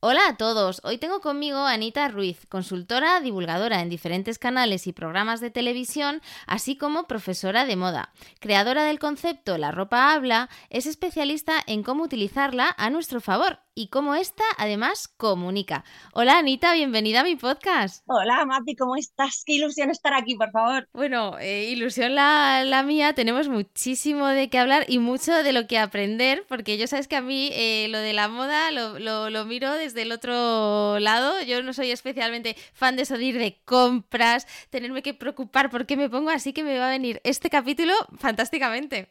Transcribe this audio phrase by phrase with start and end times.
[0.00, 4.92] Hola a todos, hoy tengo conmigo a Anita Ruiz, consultora, divulgadora en diferentes canales y
[4.92, 8.12] programas de televisión, así como profesora de moda.
[8.38, 13.86] Creadora del concepto La ropa habla, es especialista en cómo utilizarla a nuestro favor y
[13.86, 15.84] cómo esta además comunica.
[16.12, 18.02] Hola Anita, bienvenida a mi podcast.
[18.06, 19.44] Hola Mapi, ¿cómo estás?
[19.46, 20.88] Qué ilusión estar aquí, por favor.
[20.92, 25.78] Bueno, eh, ilusión la, mía, tenemos muchísimo de qué hablar y mucho de lo que
[25.78, 29.72] aprender, porque yo sabes que a mí eh, lo de la moda lo, lo, miro
[29.74, 31.40] desde el otro lado.
[31.42, 36.10] Yo no soy especialmente fan de salir de compras, tenerme que preocupar por qué me
[36.10, 39.08] pongo, así que me va a venir este capítulo fantásticamente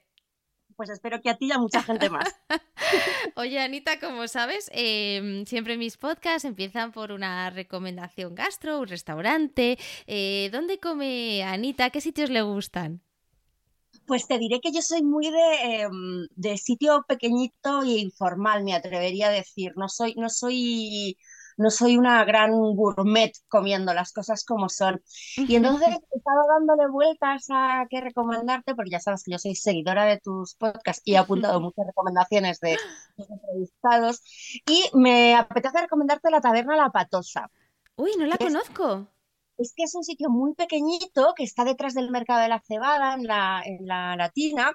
[0.78, 2.36] pues espero que a ti y a mucha gente más.
[3.36, 9.78] Oye, Anita, como sabes, em, siempre mis podcasts empiezan por una recomendación gastro, un restaurante.
[10.08, 11.90] Eh, ¿Dónde come Anita?
[11.90, 13.02] ¿Qué sitios le gustan?
[14.06, 19.28] Pues te diré que yo soy muy de, em, sitio pequeñito e informal, me atrevería
[19.28, 19.74] a decir.
[19.76, 21.18] No soy, no soy
[21.58, 25.02] no soy una gran gourmet comiendo las cosas como son.
[25.36, 29.56] Y entonces he estado dándole vueltas a qué recomendarte, porque ya sabes que yo soy
[29.56, 32.78] seguidora de tus podcasts y he apuntado muchas recomendaciones de,
[33.18, 34.22] entrevistados.
[34.68, 37.50] Y me apetece recomendarte la taberna La Patosa.
[37.96, 39.08] Uy, no la conozco.
[39.58, 43.16] Es, que es un sitio muy pequeñito que está detrás del mercado de la cebada,
[43.16, 44.72] en la, en la latina,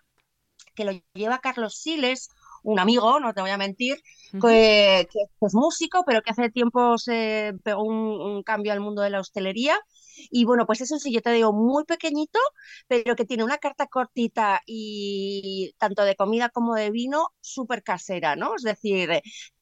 [0.74, 2.28] que lo lleva Carlos Siles,
[2.62, 3.98] un amigo, no te voy a mentir,
[4.40, 5.08] que,
[5.40, 9.78] es músico, pero que hace tiempo se pegó un, cambio al mundo de la hostelería.
[10.30, 12.38] Y bueno, pues eso sí, yo te digo, muy pequeñito,
[12.86, 18.36] pero que tiene una carta cortita y tanto de comida como de vino, súper casera,
[18.36, 18.54] ¿no?
[18.56, 19.10] Es decir,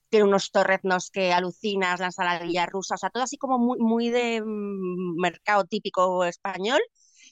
[0.09, 4.11] tiene unos torreznos que alucinas, la ensaladilla rusa, o sea, todo así como muy, muy
[4.11, 6.81] de mm, mercado típico español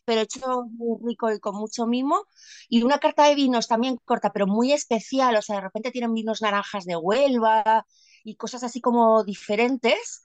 [0.08, 2.24] pero hecho muy rico y con mucho mimo.
[2.70, 5.36] Y una carta de vinos también corta, pero muy especial.
[5.36, 7.84] O sea, de repente tienen vinos naranjas de Huelva
[8.24, 10.22] y cosas así como diferentes.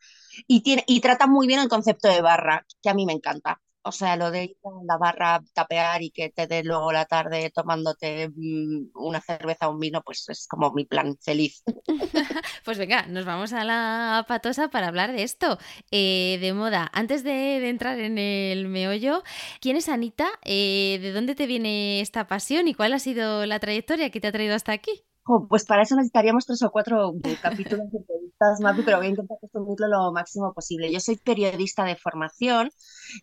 [0.47, 3.61] Y, tiene, y trata muy bien el concepto de barra, que a mí me encanta.
[3.85, 7.05] O sea, lo de ir a la barra tapear y que te dé luego la
[7.05, 11.63] tarde tomándote mm, una cerveza o un vino, pues es como mi plan feliz.
[12.65, 15.57] pues venga, nos vamos a la patosa para hablar de esto,
[15.91, 16.89] eh, de moda.
[16.93, 19.23] Antes de, entrar en el meollo,
[19.59, 20.27] ¿quién es Anita?
[20.43, 24.27] Eh, ¿De dónde te viene esta pasión y cuál ha sido la trayectoria que te
[24.27, 25.03] ha traído hasta aquí?
[25.49, 29.37] Pues para eso necesitaríamos tres o cuatro capítulos de entrevistas, Mapi, pero voy a intentar
[29.41, 30.91] resumirlo lo máximo posible.
[30.91, 32.69] Yo soy periodista de formación,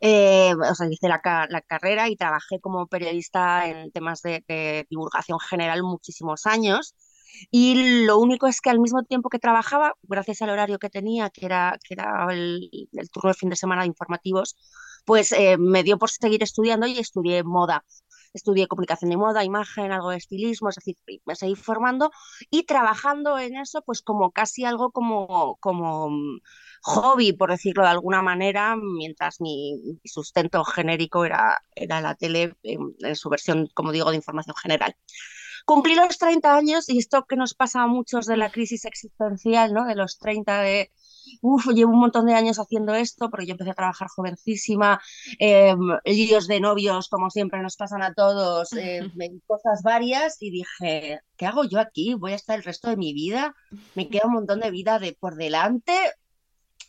[0.01, 1.21] eh, o sea, hice la,
[1.67, 6.95] carrera y trabajé como periodista en temas de, divulgación general muchísimos años.
[7.51, 11.31] Y lo único es que al mismo tiempo que trabajaba, gracias al horario que tenía,
[11.31, 12.71] que era, que era el,
[13.13, 14.57] turno de fin de semana de informativos,
[15.05, 17.85] pues eh, me dio por seguir estudiando y estudié moda
[18.33, 22.11] estudié comunicación de moda, imagen, algo de estilismo, es decir, me seguí formando
[22.51, 26.41] y trabajando en eso, pues como casi algo como, como mm,
[26.83, 32.95] hobby, por decirlo de alguna manera, mientras mi, sustento genérico era, era la tele en,
[33.01, 34.95] en su versión, como digo, de información general.
[35.65, 39.73] Cumplí los 30 años y esto que nos pasa a muchos de la crisis existencial,
[39.73, 39.85] ¿no?
[39.85, 40.91] De los 30 de
[41.41, 45.01] uf, llevo un montón de años haciendo esto, porque yo empecé a trabajar jovencísima,
[45.39, 45.75] eh,
[46.05, 49.11] líos de novios, como siempre nos pasan a todos, eh,
[49.47, 52.15] cosas varias, y dije, ¿qué hago yo aquí?
[52.15, 53.55] ¿Voy a estar el resto de mi vida?
[53.95, 55.93] ¿Me queda un montón de vida de por delante?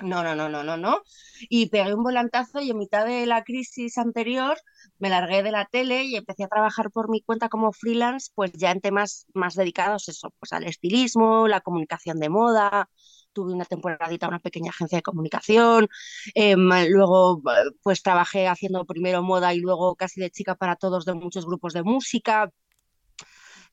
[0.01, 1.03] No, no, no, no, no, no.
[1.49, 4.57] Y pegué un volantazo y en mitad de la crisis anterior
[4.99, 8.51] me largué de la tele y empecé a trabajar por mi cuenta como freelance, pues
[8.53, 12.89] ya en temas más dedicados eso, pues al estilismo, la comunicación de moda,
[13.33, 15.87] tuve una temporadita una pequeña agencia de comunicación,
[16.35, 17.41] em, luego
[17.83, 21.73] pues trabajé haciendo primero moda y luego casi de chica para todos de muchos grupos
[21.73, 22.51] de música.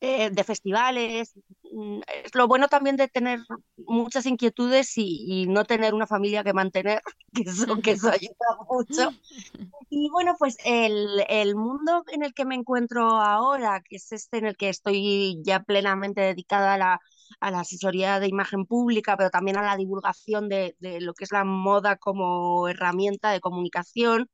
[0.01, 1.35] eh, de festivales.
[1.73, 3.41] Mm, es lo bueno también de tener
[3.77, 7.03] muchas inquietudes y, no tener una familia que mantener,
[7.35, 9.11] que eso, que eso ayuda mucho.
[9.91, 14.39] Y bueno, pues el, el mundo en el que me encuentro ahora, que es este
[14.39, 17.01] en el que estoy ya plenamente dedicada a la,
[17.41, 21.25] a la asesoría de imagen pública, pero también a la divulgación de, de lo que
[21.25, 24.31] es la moda como herramienta de comunicación,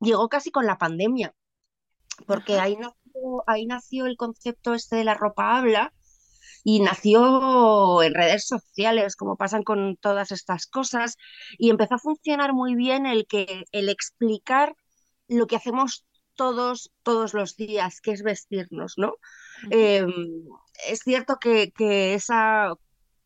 [0.00, 1.34] llegó casi con la pandemia,
[2.26, 5.92] porque ahí nació, ahí nació el concepto este de la ropa habla
[6.64, 11.16] y nació en redes sociales, como pasan con todas estas cosas,
[11.56, 14.74] y empezó a funcionar muy bien el que el explicar
[15.28, 16.04] lo que hacemos
[16.34, 19.14] todos, todos los días, que es vestirnos, ¿no?
[20.86, 21.72] Es cierto que,
[22.14, 22.74] esa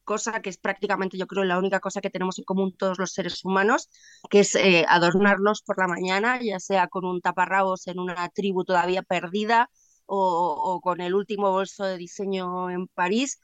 [0.05, 3.13] cosa que es prácticamente, yo creo, la única cosa que tenemos en común todos los
[3.13, 3.89] seres humanos,
[4.31, 8.65] que es eh, adornarnos por la mañana, ya sea con un taparrabos en una tribu
[8.65, 9.71] todavía perdida
[10.07, 13.41] o, con el último bolso de diseño en París,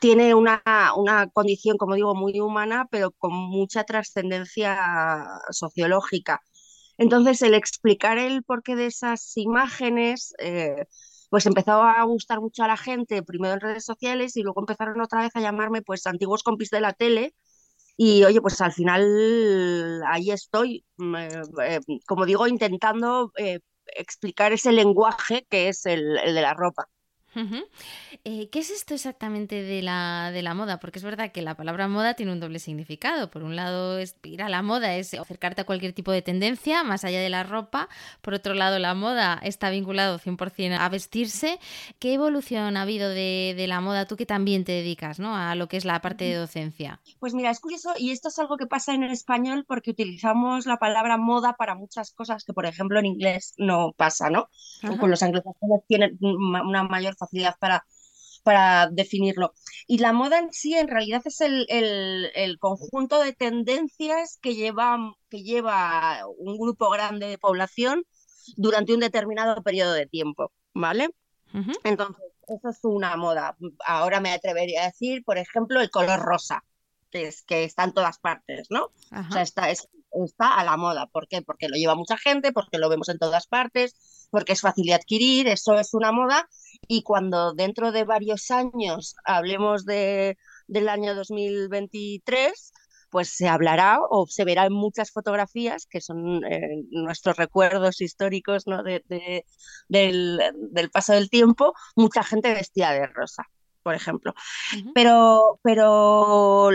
[0.00, 0.62] tiene una,
[0.96, 6.40] una, condición, como digo, muy humana, pero con mucha trascendencia sociológica.
[6.98, 10.86] Entonces, el explicar el porqué de esas imágenes, eh,
[11.32, 15.00] pues empezó a gustar mucho a la gente, primero en redes sociales y luego empezaron
[15.00, 17.34] otra vez a llamarme pues antiguos compis de la tele.
[17.96, 20.84] Y oye, pues al final ahí estoy,
[21.16, 26.88] eh, como digo, intentando eh, explicar ese lenguaje que es el de la ropa.
[28.24, 30.78] Eh, ¿Qué es esto exactamente de la, de la moda?
[30.78, 33.30] Porque es verdad que la palabra moda tiene un doble significado.
[33.30, 37.04] Por un lado, ir a la moda es acercarte a cualquier tipo de tendencia, más
[37.04, 37.88] allá de la ropa.
[38.20, 41.58] Por otro lado, la moda está vinculado 100% a vestirse.
[41.98, 44.06] ¿Qué evolución ha habido de, de, la moda?
[44.06, 45.36] Tú que también te dedicas ¿no?
[45.36, 47.00] a lo que es la parte de docencia.
[47.18, 50.66] Pues mira, es curioso y esto es algo que pasa en el español porque utilizamos
[50.66, 54.48] la palabra moda para muchas cosas que, por ejemplo, en inglés no pasa, ¿no?
[55.00, 57.84] Con los anglosajones tienen una mayor facilidad para,
[58.42, 59.54] para definirlo.
[59.86, 64.98] Y la moda en sí, en realidad, es el, el, conjunto de tendencias que lleva,
[65.28, 68.04] que lleva un grupo grande de población
[68.56, 71.10] durante un determinado periodo de tiempo, ¿vale?
[71.84, 73.56] Entonces, eso es una moda.
[73.86, 76.64] Ahora me atrevería a decir, por ejemplo, el color rosa,
[77.10, 78.86] que, es, que está en todas partes, ¿no?
[78.86, 81.06] O sea, está, está a la moda.
[81.06, 81.42] ¿Por qué?
[81.42, 84.94] Porque lo lleva mucha gente, porque lo vemos en todas partes, porque es fácil de
[84.94, 86.48] adquirir, eso es una moda.
[86.88, 90.36] Y cuando dentro de varios años hablemos de,
[90.66, 92.72] del año 2023,
[93.10, 98.66] pues se hablará o se verá en muchas fotografías que son eh, nuestros recuerdos históricos
[98.66, 98.82] ¿no?
[98.82, 99.04] de,
[99.88, 100.40] del,
[100.70, 103.44] del paso del tiempo, mucha gente vestida de rosa
[103.82, 104.34] por ejemplo.
[104.94, 106.70] pero, pero,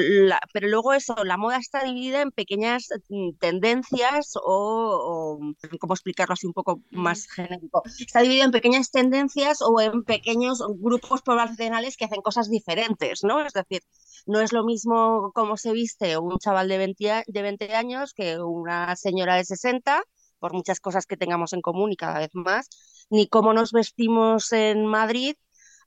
[0.53, 5.39] pero luego eso, la moda está dividida en pequeñas mm, tendencias o,
[5.79, 7.83] ¿cómo explicarlo así un poco más genérico?
[7.99, 13.45] Está dividida en pequeñas tendencias o en pequeños grupos poblacionales que hacen cosas diferentes, ¿no?
[13.45, 13.81] Es decir,
[14.25, 18.39] no es lo mismo cómo se viste un chaval de 20, de 20 años que
[18.39, 20.03] una señora de 60,
[20.39, 22.69] por muchas cosas que tengamos en común y cada vez más,
[23.09, 25.35] ni cómo nos vestimos en Madrid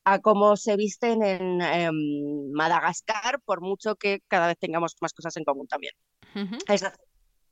[0.05, 5.45] a cómo se visten en, Madagascar, por mucho que cada vez tengamos más cosas en
[5.45, 5.93] común también.
[6.69, 6.83] Es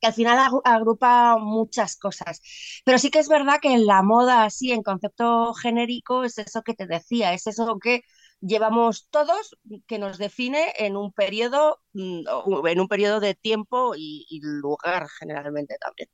[0.00, 2.40] que al final agrupa muchas cosas.
[2.84, 6.62] Pero sí que es verdad que en la moda, así, en concepto genérico, es eso
[6.62, 8.02] que te decía, es eso que
[8.40, 9.56] llevamos todos,
[9.86, 15.76] que nos define en un periodo, mm, en un periodo de tiempo y lugar generalmente
[15.80, 16.08] también.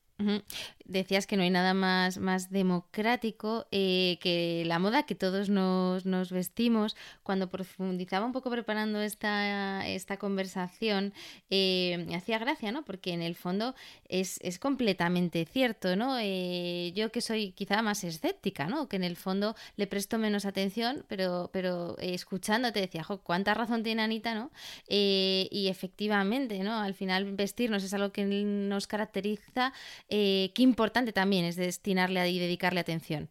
[0.84, 6.06] Decías que no hay nada más, más democrático eh, que la moda, que todos nos,
[6.06, 6.94] nos, vestimos.
[7.22, 11.12] Cuando profundizaba un poco preparando esta, esta conversación,
[11.50, 12.84] eh, me hacía gracia, ¿no?
[12.84, 13.74] Porque en el fondo
[14.08, 16.16] es, es completamente cierto, ¿no?
[16.20, 18.88] Eh, yo que soy quizá más escéptica, ¿no?
[18.88, 24.02] Que en el fondo le presto menos atención, pero, pero escuchándote decía, cuánta razón tiene
[24.02, 24.50] Anita, ¿no?
[24.86, 26.78] y efectivamente, ¿no?
[26.78, 29.72] Al final vestirnos es algo que nos caracteriza
[30.08, 33.30] eh, qué importante también es destinarle y dedicarle atención.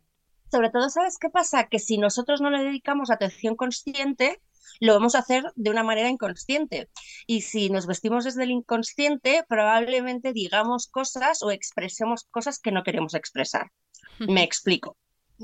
[0.52, 1.68] Sobre todo, ¿sabes qué pasa?
[1.68, 4.40] Que si nosotros no le dedicamos atención consciente,
[4.80, 6.90] lo vamos a hacer de una manera inconsciente.
[7.26, 12.84] Y si nos vestimos desde el inconsciente, probablemente digamos cosas o expresemos cosas que no
[12.84, 13.72] queremos expresar.
[14.20, 14.98] Me explico.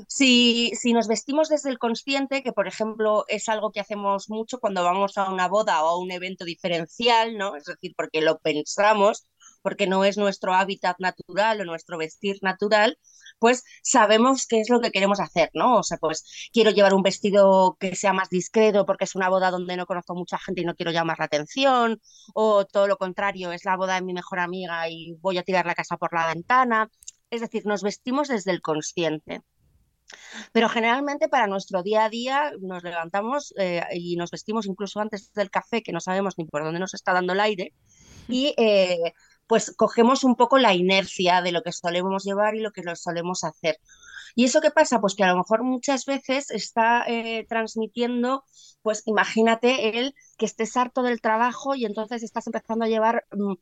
[0.08, 4.60] Si, si, nos vestimos desde el consciente, que por ejemplo es algo que hacemos mucho
[4.60, 7.56] cuando vamos a una boda o a un evento diferencial, ¿no?
[7.56, 9.26] Es decir, porque lo pensamos,
[9.62, 12.98] porque no es nuestro hábitat natural o nuestro vestir natural,
[13.38, 15.78] pues sabemos qué es lo que queremos hacer, ¿no?
[15.78, 19.50] O sea, pues quiero llevar un vestido que sea más discreto porque es una boda
[19.50, 22.00] donde no conozco mucha gente y no quiero llamar la atención,
[22.34, 25.66] o todo lo contrario, es la boda de mi mejor amiga y voy a tirar
[25.66, 26.90] la casa por la ventana.
[27.30, 29.42] Es decir, nos vestimos desde el consciente.
[30.52, 35.32] Pero generalmente para nuestro día a día nos levantamos eh, y nos vestimos incluso antes
[35.32, 37.72] del café, que no sabemos ni por dónde nos está dando el aire,
[38.28, 39.12] y eh,
[39.50, 43.42] pues cogemos un poco la inercia de lo que solemos llevar y lo que solemos
[43.42, 43.80] hacer.
[44.36, 45.00] ¿Y eso qué pasa?
[45.00, 48.44] Pues que a lo mejor muchas veces está eh, transmitiendo,
[48.80, 53.54] pues imagínate él que estés harto del trabajo y entonces estás empezando a llevar mm,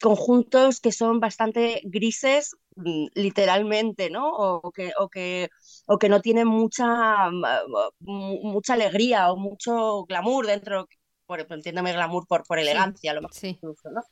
[0.00, 4.30] conjuntos que son bastante grises, mm, literalmente, ¿no?
[4.30, 5.48] O que, o que,
[5.88, 10.86] o que no tienen mucha, mm, mucha alegría o mucho glamour dentro,
[11.26, 14.02] por, entiéndeme glamour por, por elegancia, lo más incluso, ¿no?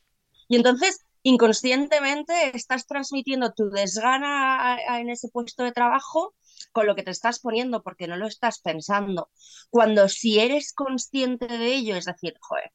[0.49, 6.33] Y entonces inconscientemente estás transmitiendo tu desgana en ese puesto de trabajo
[6.71, 9.29] con lo que te estás poniendo porque no lo estás pensando.
[9.69, 12.71] Cuando si eres consciente de ello, es decir, joder,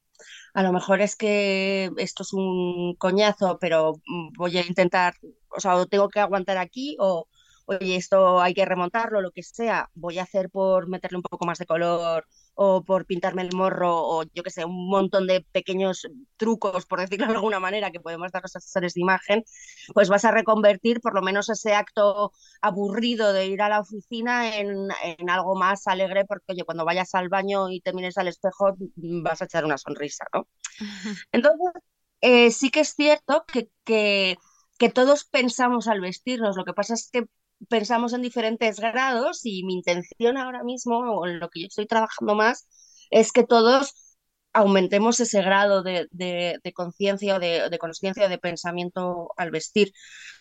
[0.54, 4.00] a lo mejor es que esto es un coñazo, pero
[4.36, 5.14] voy a intentar,
[5.48, 7.28] o sea, tengo que aguantar aquí o,
[7.66, 11.46] oye, esto hay que remontarlo, lo que sea, voy a hacer por meterle un poco
[11.46, 12.26] más de color
[12.56, 16.08] o por pintarme el morro o yo que sé, un montón de pequeños
[16.38, 19.44] trucos, por decirlo de alguna manera, que podemos dar los asesores de imagen,
[19.92, 22.32] pues vas a reconvertir por lo menos ese acto
[22.62, 24.88] aburrido de ir a la oficina en,
[25.28, 29.42] algo más alegre, porque oye, cuando vayas al baño y te mires al espejo vas
[29.42, 30.48] a echar una sonrisa, ¿no?
[31.32, 31.82] Entonces,
[32.22, 34.38] eh, sí que es cierto que, que,
[34.78, 37.26] que todos pensamos al vestirnos, lo que pasa es que
[37.68, 41.86] pensamos en diferentes grados y mi intención ahora mismo, o en lo que yo estoy
[41.86, 42.66] trabajando más,
[43.10, 43.94] es que todos
[44.52, 46.08] aumentemos ese grado de,
[46.74, 49.92] conciencia o de, de conciencia de pensamiento al vestir.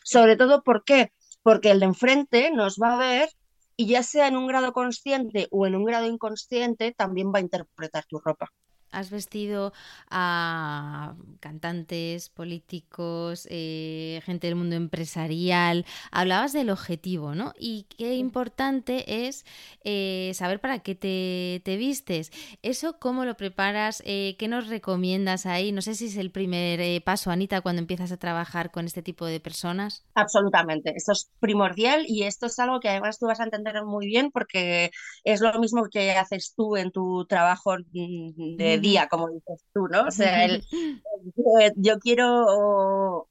[0.03, 1.11] Sobre todo, ¿por qué?
[1.43, 3.29] Porque el de enfrente nos va a ver
[3.77, 7.41] y ya sea en un grado consciente o en un grado inconsciente, también va a
[7.41, 8.51] interpretar tu ropa
[8.91, 9.73] has vestido
[10.09, 15.85] a cantantes, políticos, eh, gente del mundo empresarial.
[16.11, 17.53] Hablabas del objetivo, ¿no?
[17.59, 19.45] Y qué importante es
[19.83, 22.31] eh, saber para qué te, vistes.
[22.61, 24.01] ¿Eso cómo lo preparas?
[24.05, 25.71] Eh, ¿Qué nos recomiendas ahí?
[25.71, 29.25] No sé si es el primer paso, Anita, cuando empiezas a trabajar con este tipo
[29.25, 30.05] de personas.
[30.13, 30.93] Absolutamente.
[30.95, 34.31] Esto es primordial y esto es algo que además tú vas a entender muy bien
[34.31, 34.91] porque
[35.23, 39.87] es lo mismo que haces tú en tu trabajo mm, de día, como dices tú,
[39.87, 40.03] ¿no?
[40.03, 40.63] O sea, el,
[41.75, 43.27] yo quiero,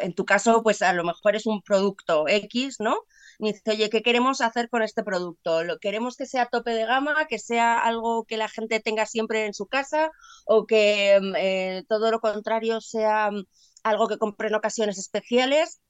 [0.00, 2.96] en tu caso, pues a lo mejor es un producto X, ¿no?
[3.38, 5.62] Y dice, oye, ¿qué queremos hacer con este producto?
[5.64, 9.46] ¿Lo queremos que sea tope de gama, que sea algo que la gente tenga siempre
[9.46, 10.10] en su casa
[10.44, 13.44] o que eh, todo lo contrario sea mm,
[13.84, 15.80] algo que compre en ocasiones especiales?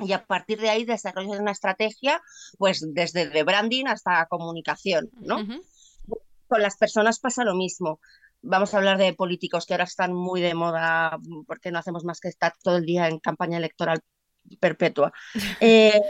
[0.00, 2.20] y a partir de ahí desarrollas una estrategia,
[2.58, 5.36] pues desde de branding hasta comunicación, ¿no?
[6.48, 8.00] Con las personas pasa lo mismo
[8.44, 12.20] vamos a hablar de políticos que ahora están muy de moda porque no hacemos más
[12.20, 14.00] que estar todo el día en campaña electoral
[14.60, 15.12] perpetua.
[15.60, 16.00] Eh,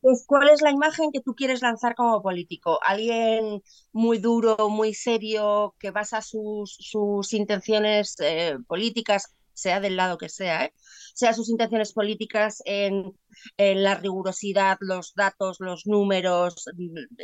[0.00, 2.80] pues, ¿Cuál es la imagen que tú quieres lanzar como político?
[2.82, 3.62] ¿Alguien
[3.92, 10.28] muy duro, muy serio, que basa sus, sus intenciones eh, políticas, sea del lado que
[10.28, 10.74] sea, ¿eh?
[11.14, 13.12] sea sus intenciones políticas en,
[13.58, 16.64] la rigurosidad, los datos, los números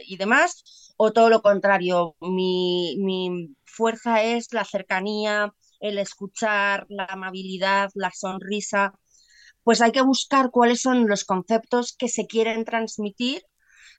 [0.07, 7.90] y demás, o todo lo contrario, mi, fuerza es la cercanía, el escuchar, la amabilidad,
[7.95, 8.93] la sonrisa,
[9.62, 13.43] pues hay que buscar cuáles son los conceptos que se quieren transmitir,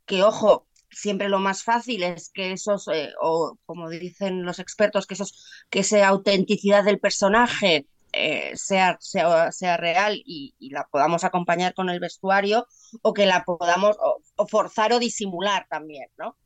[0.05, 5.05] que ojo, siempre lo más fácil es que esos, eh, o como dicen los expertos,
[5.05, 11.73] que esos, que esa autenticidad del personaje eh, sea, sea, real y, la podamos acompañar
[11.73, 12.65] con el vestuario
[13.01, 13.97] o que la podamos
[14.35, 16.37] o, forzar o disimular también, ¿no?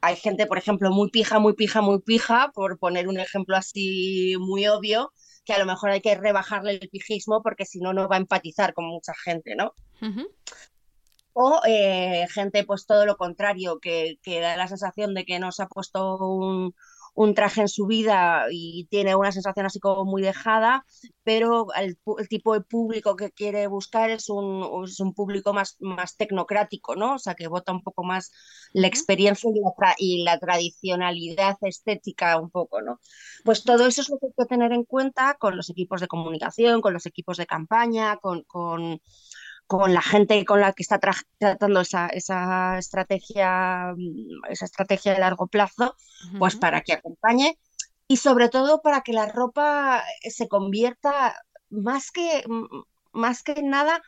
[0.00, 4.34] Hay gente, por ejemplo, muy pija, muy pija, muy pija, por poner un ejemplo así
[4.38, 5.12] muy obvio,
[5.44, 8.20] que a lo mejor hay que rebajarle el pijismo porque si no, no va a
[8.20, 9.74] empatizar con mucha gente, ¿no?
[11.32, 15.52] O eh, gente, pues todo lo contrario, que, que da la sensación de que no
[15.52, 16.74] se ha puesto un,
[17.18, 20.86] un traje en su vida y tiene una sensación así como muy dejada,
[21.24, 21.98] pero el,
[22.28, 27.14] tipo de público que quiere buscar es un, es un público más, más tecnocrático, ¿no?
[27.14, 28.30] O sea, que vota un poco más
[28.72, 33.00] la experiencia y la, y la tradicionalidad estética un poco, ¿no?
[33.44, 36.06] Pues todo eso es lo que hay que tener en cuenta con los equipos de
[36.06, 39.02] comunicación, con los equipos de campaña, con, con
[39.68, 45.20] con la gente con la que está tratando esa, esa, estrategia, mm, esa estrategia de
[45.20, 45.94] largo plazo,
[46.38, 47.58] pues para que acompañe
[48.08, 51.36] y sobre todo para que la ropa se convierta
[51.68, 52.44] más que,
[53.12, 54.02] más que nada,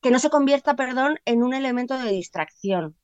[0.00, 2.96] que no se convierta, perdón, en un elemento de distracción.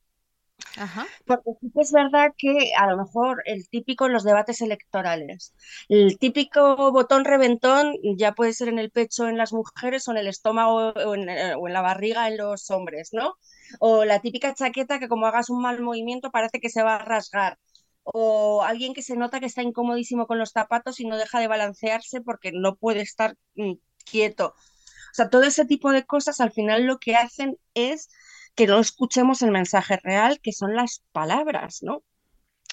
[1.26, 5.54] Porque sí que es verdad que a lo mejor el típico en los debates electorales,
[5.88, 10.18] el típico botón reventón ya puede ser en el pecho en las mujeres o en
[10.18, 13.36] el estómago o en, eh, la barriga en los hombres, ¿no?
[13.80, 17.04] O la típica chaqueta que como hagas un mal movimiento parece que se va a
[17.04, 17.58] rasgar.
[18.04, 21.48] O alguien que se nota que está incomodísimo con los zapatos y no deja de
[21.48, 24.48] balancearse porque no puede estar mm, quieto.
[24.48, 28.08] O sea, todo ese tipo de cosas al final lo que hacen es
[28.56, 32.02] que no escuchemos el mensaje real, que son las palabras, ¿no?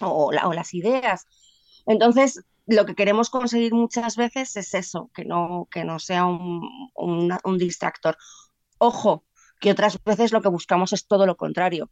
[0.02, 1.28] O, las ideas.
[1.86, 6.62] Entonces, lo que queremos conseguir muchas veces es eso, que no, que no sea un,
[6.96, 8.18] un, distractor.
[8.78, 9.26] Ojo,
[9.60, 11.92] que otras veces lo que buscamos es todo lo contrario,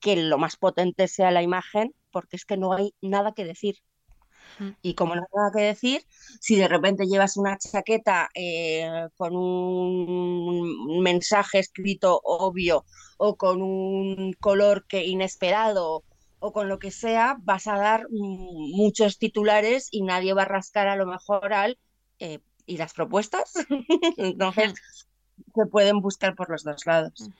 [0.00, 3.76] que lo más potente sea la imagen, porque es que no hay nada que decir.
[4.58, 4.70] Mm.
[4.82, 6.04] Y como no hay nada que decir,
[6.40, 12.84] si de repente llevas una chaqueta eh, con un mensaje escrito obvio
[13.18, 16.04] o con un color que inesperado
[16.38, 20.88] o con lo que sea, vas a dar muchos titulares y nadie va a rascar
[20.88, 21.78] a lo mejor al...
[22.18, 23.54] Eh, ¿Y las propuestas?
[24.16, 24.74] Entonces,
[25.54, 27.30] se pueden buscar por los dos lados.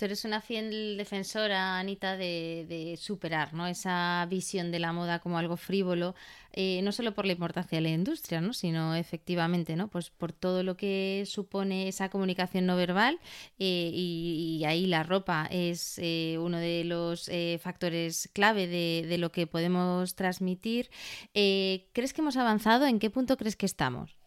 [0.00, 3.66] Tú eres una fiel defensora, Anita, de, superar ¿no?
[3.66, 6.14] esa visión de la moda como algo frívolo,
[6.52, 8.54] eh, no solo por la importancia de la industria, ¿no?
[8.54, 9.88] sino efectivamente ¿no?
[9.88, 13.20] pues por todo lo que supone esa comunicación no verbal
[13.58, 17.30] eh, y, ahí la ropa es eh, uno de los
[17.60, 20.88] factores clave de, de, lo que podemos transmitir.
[21.34, 22.86] ¿Crees que hemos avanzado?
[22.86, 24.19] ¿En qué punto crees que estamos?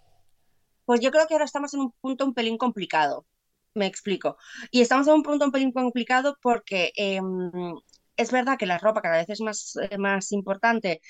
[0.86, 3.26] Pues yo creo que ahora estamos en un punto un pelín complicado.
[3.76, 4.38] Me explico.
[4.72, 7.52] Y estamos en un punto un pelín complicado porque em,
[8.18, 11.02] es verdad que la ropa cada vez es más, eh, más importante,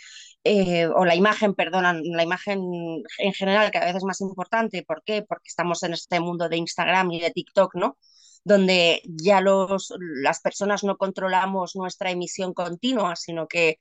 [0.43, 2.61] eh, o la imagen, perdona, la imagen
[3.17, 4.83] en general cada vez es más importante.
[4.83, 5.23] ¿Por qué?
[5.23, 7.97] Porque estamos en este mundo de Instagram y de TikTok, ¿no?
[8.43, 13.79] Donde ya los, las personas no controlamos nuestra emisión continua, sino que,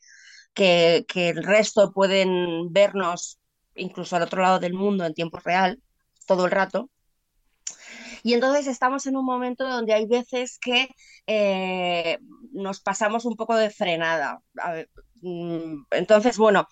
[0.55, 3.42] que el resto pueden vernos
[3.75, 5.81] incluso al otro lado del mundo en tiempo real,
[6.27, 6.91] todo el rato.
[8.23, 10.89] Y entonces estamos en un momento donde hay veces que
[11.27, 12.19] eh,
[12.53, 14.41] nos pasamos un poco de frenada.
[15.21, 16.69] Mm, entonces, bueno,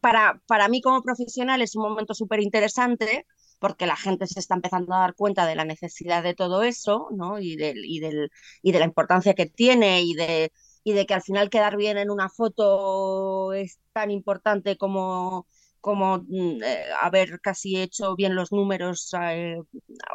[0.00, 3.26] para, para mí como profesional es un momento súper interesante
[3.58, 7.08] porque la gente se está empezando a dar cuenta de la necesidad de todo eso,
[7.12, 7.38] ¿no?
[7.40, 8.30] Y, del, y, del,
[8.62, 10.52] y de la importancia que tiene y de,
[10.84, 15.46] y de que al final quedar bien en una foto es tan importante como
[15.86, 19.56] como mm, eh, haber casi hecho bien los números eh,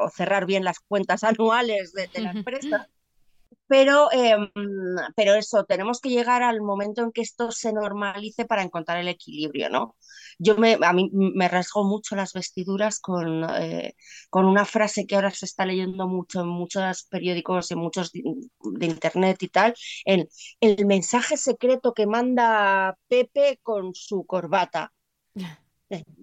[0.02, 2.90] o cerrar bien las cuentas anuales de, la empresa.
[3.68, 4.50] Pero, em,
[5.16, 9.08] pero eso, tenemos que llegar al momento en que esto se normalice para encontrar el
[9.08, 9.96] equilibrio, ¿no?
[10.40, 13.96] Yo me, a mí me rasgo mucho las vestiduras con, eh,
[14.30, 18.24] con una frase que ahora se está leyendo mucho en muchos periódicos, en muchos de,
[18.60, 20.28] de internet y tal, en
[20.60, 24.92] el mensaje secreto que manda Pepe con su corbata.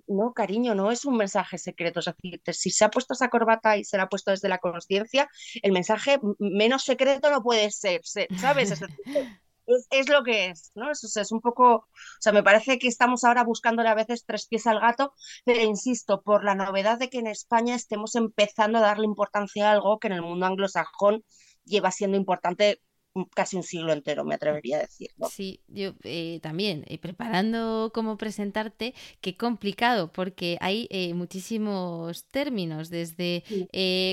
[0.07, 2.01] No, cariño, no es un mensaje secreto.
[2.01, 4.59] Es decir, si se ha puesto esa corbata y se la ha puesto desde la
[4.59, 5.29] conciencia,
[5.63, 8.75] el mensaje menos secreto no puede ser, ¿sabes?
[9.91, 10.91] Es, lo que es, ¿no?
[10.91, 11.87] Es, es un poco, o
[12.21, 15.13] sea, me parece que estamos ahora buscándole a veces tres pies al gato,
[15.45, 19.73] pero insisto, por la novedad de que en España estemos empezando a darle importancia a
[19.73, 21.23] algo que en el mundo anglosajón
[21.67, 22.81] lleva siendo importante
[23.27, 25.11] casi un siglo entero, me atrevería a decir.
[25.31, 32.91] Sí, yo eh, también, eh, preparando cómo presentarte, qué complicado, porque hay eh, muchísimos términos,
[32.91, 33.45] desde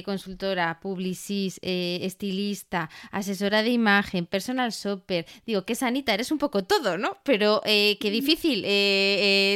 [0.05, 5.25] consultora, publicist, estilista, asesora de imagen, personal shopper.
[5.45, 7.17] Digo, que Sanita, eres un poco todo, ¿no?
[7.23, 8.63] Pero qué difícil,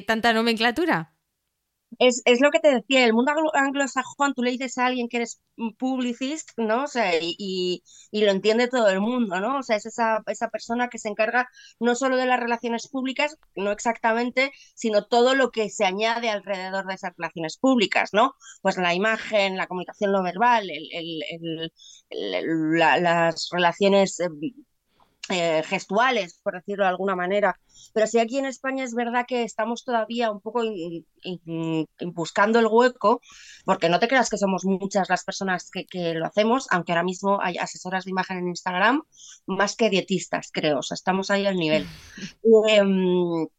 [0.06, 1.14] tanta nomenclatura.
[1.98, 5.18] Es, es, lo que te decía, el mundo anglosajón, tú le dices a alguien que
[5.18, 5.42] eres
[5.78, 6.84] publicist, ¿no?
[6.84, 9.58] O sea, y, y, lo entiende todo el mundo, ¿no?
[9.58, 11.50] O sea, es esa, esa persona que se encarga
[11.80, 16.86] no solo de las relaciones públicas, no exactamente, sino todo lo que se añade alrededor
[16.88, 18.34] de esas relaciones públicas, ¿no?
[18.62, 21.72] Pues la imagen, la comunicación no verbal, el, el,
[22.10, 24.40] las relaciones em,
[25.30, 27.60] eh, gestuales, por decirlo de alguna manera.
[27.94, 30.62] Pero sí aquí en España es verdad que estamos todavía un poco
[32.14, 33.22] buscando el hueco,
[33.66, 37.40] porque no te creas que somos muchas las personas que, lo hacemos, aunque ahora mismo
[37.42, 39.04] hay asesoras de imagen en Instagram
[39.46, 40.80] más que dietistas, creo.
[40.80, 41.86] O sea, estamos ahí al nivel.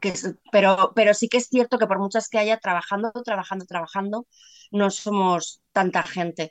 [0.00, 4.26] Em, pero, pero sí que es cierto que por muchas que haya trabajando, trabajando, trabajando,
[4.70, 6.50] no somos tanta gente.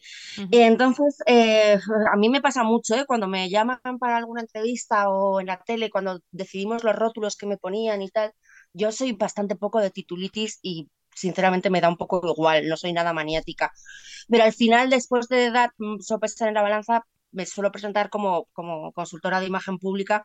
[0.51, 1.79] Entonces, eh,
[2.11, 3.05] a mí me pasa mucho, ¿eh?
[3.05, 7.47] cuando me llaman para alguna entrevista o en la tele, cuando decidimos los rótulos que
[7.47, 8.31] me ponían y tal,
[8.73, 12.93] yo soy bastante poco de titulitis y sinceramente me da un poco igual, no soy
[12.93, 13.71] nada maniática.
[14.29, 18.45] Pero al final, después de dar mm, sopesar en la balanza, me suelo presentar como,
[18.53, 20.23] como consultora de imagen pública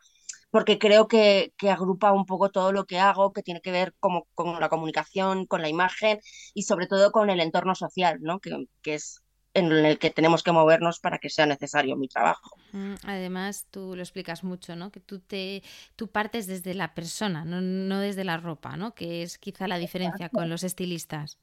[0.57, 4.27] porque creo que, agrupa un poco todo lo que hago, que tiene que ver como,
[4.35, 6.19] con la comunicación, con la imagen
[6.55, 8.41] y sobre todo con el entorno social, ¿no?
[8.41, 9.21] que, es
[9.53, 12.57] en el que tenemos que movernos para que sea necesario mi trabajo.
[12.73, 14.91] Mm, además, tú lo explicas mucho, ¿no?
[14.91, 15.63] Que tú te
[15.95, 18.95] tú partes desde la persona, no, no desde la ropa, ¿no?
[18.95, 21.39] Que es quizá la diferencia con los estilistas.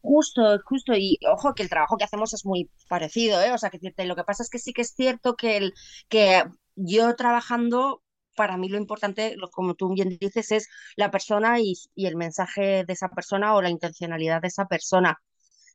[0.00, 3.50] Justo, justo, y ojo que el trabajo que hacemos es muy parecido, ¿eh?
[3.52, 5.74] O sea, que lo que pasa es que sí que es cierto que, el,
[6.08, 6.44] que
[6.76, 8.04] yo trabajando,
[8.36, 12.92] para mí lo importante, como tú bien dices, es la persona y, el mensaje de
[12.92, 15.18] esa persona o la intencionalidad de esa persona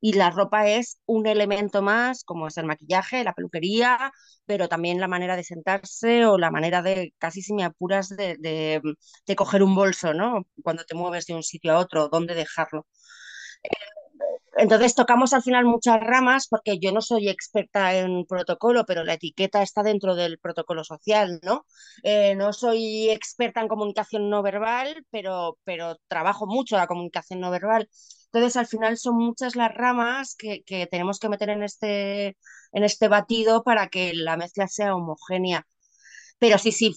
[0.01, 4.11] y la ropa es un elemento más, como es el maquillaje, la peluquería,
[4.45, 8.37] pero también la manera de sentarse o la manera de, casi si me apuras, de,
[8.39, 8.81] de,
[9.27, 10.45] de coger un bolso, ¿no?
[10.63, 12.87] Cuando te mueves de un sitio a otro, dónde dejarlo.
[14.57, 19.13] Entonces tocamos al final muchas ramas porque yo no soy experta en protocolo, pero la
[19.13, 21.65] etiqueta está dentro del protocolo social, ¿no?
[22.03, 27.51] Eh, no soy experta en comunicación no verbal, pero, pero trabajo mucho la comunicación no
[27.51, 27.89] verbal.
[28.25, 32.37] Entonces al final son muchas las ramas que, que tenemos que meter en este,
[32.73, 35.65] en este batido para que la mezcla sea homogénea.
[36.39, 36.95] Pero sí, sí,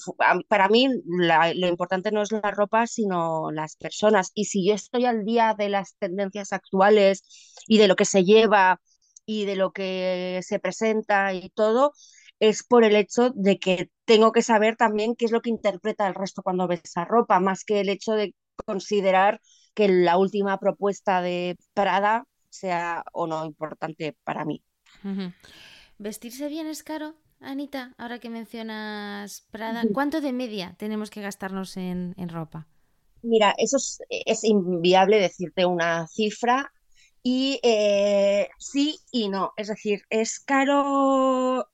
[0.49, 4.31] para mí lo importante no es la ropa, sino las personas.
[4.35, 7.25] Y si yo estoy al día de las tendencias actuales
[7.67, 8.81] y de lo que se lleva
[9.27, 11.93] y de lo que se presenta y todo,
[12.39, 16.07] es por el hecho de que tengo que saber también qué es lo que interpreta
[16.07, 19.41] el resto cuando ve esa ropa, más que el hecho de considerar
[19.75, 24.63] que la última propuesta de Prada sea o no importante para mí.
[25.99, 27.15] ¿Vestirse bien es caro?
[27.43, 32.67] Anita, ahora que mencionas Prada, ¿cuánto de media tenemos que gastarnos en, ropa?
[33.23, 33.77] Mira, eso
[34.09, 36.73] es, inviable decirte una cifra
[37.23, 39.53] y eh, sí y no.
[39.57, 41.69] Es decir, es caro.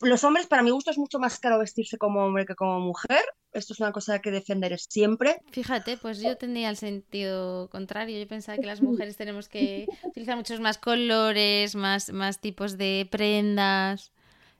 [0.00, 3.22] Los hombres, para mi gusto, es mucho más caro vestirse como hombre que como mujer.
[3.52, 5.40] Esto es una cosa que defenderé siempre.
[5.50, 8.18] Fíjate, pues yo tenía el sentido contrario.
[8.18, 13.06] Yo pensaba que las mujeres tenemos que utilizar muchos más colores, más, más tipos de
[13.10, 14.12] prendas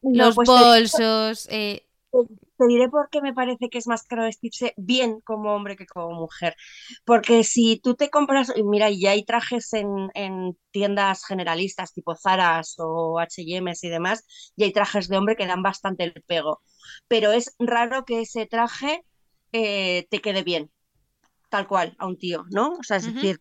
[0.03, 1.49] los pues bolsos.
[1.51, 1.87] Eh.
[2.11, 5.87] Te, diré por qué me parece que es más caro vestirse bien como hombre que
[5.87, 6.55] como mujer.
[7.05, 12.75] Porque si tú te compras, mira, y hay trajes en, en tiendas generalistas tipo Zaras
[12.79, 14.25] o HM y demás,
[14.57, 16.61] y hay trajes de hombre que dan bastante el pego.
[17.09, 19.05] Pero es raro que ese traje
[19.53, 20.71] eh, te quede bien,
[21.49, 22.75] tal cual, a un tío, ¿no?
[22.75, 23.41] O sea, es decir,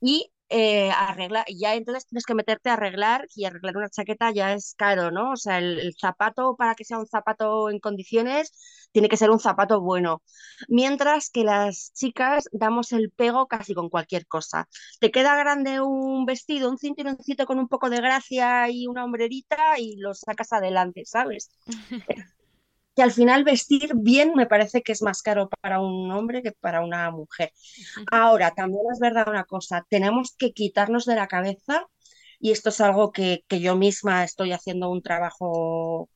[0.00, 4.52] y eh, arreglar, ya entonces tienes que meterte a arreglar y arreglar una chaqueta ya
[4.52, 5.30] es caro, ¿no?
[5.32, 8.52] O sea, el, zapato para que sea un zapato en condiciones
[8.92, 10.22] tiene que ser un zapato bueno.
[10.68, 14.68] Mientras que las chicas damos el pego casi con cualquier cosa.
[14.98, 19.78] Te queda grande un vestido, un cinturoncito con un poco de gracia y una hombrerita
[19.78, 21.50] y lo sacas adelante, ¿sabes?
[23.00, 26.52] que al final vestir bien me parece que es más caro para un hombre que
[26.52, 27.50] para una mujer.
[28.10, 31.86] Ahora, también es verdad una cosa, tenemos que quitarnos de la cabeza,
[32.38, 36.10] y esto es algo que, yo misma estoy haciendo un trabajo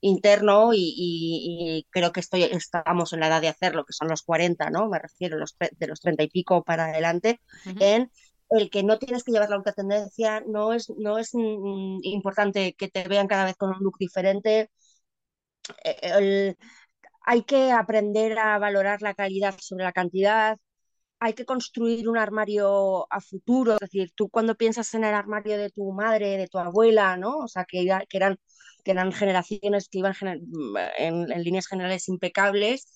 [0.00, 4.70] interno y, creo que estoy, estamos en la edad de hacerlo, que son los 40,
[4.70, 4.88] ¿no?
[4.88, 7.40] Me refiero los, de los 30 y pico para adelante,
[7.80, 8.12] en
[8.50, 12.86] el que no tienes que llevar la tendencia, no es, no es mm, importante que
[12.86, 14.70] te vean cada vez con un look diferente,
[15.84, 16.54] eh,
[17.24, 20.58] hay que aprender a valorar la calidad sobre la cantidad,
[21.20, 25.58] hay que construir un armario a futuro, es decir, tú cuando piensas en el armario
[25.58, 27.38] de tu madre, de tu abuela, ¿no?
[27.38, 28.38] O sea, que, que eran,
[29.12, 30.14] generaciones que iban
[30.98, 32.86] en, líneas generales impecables,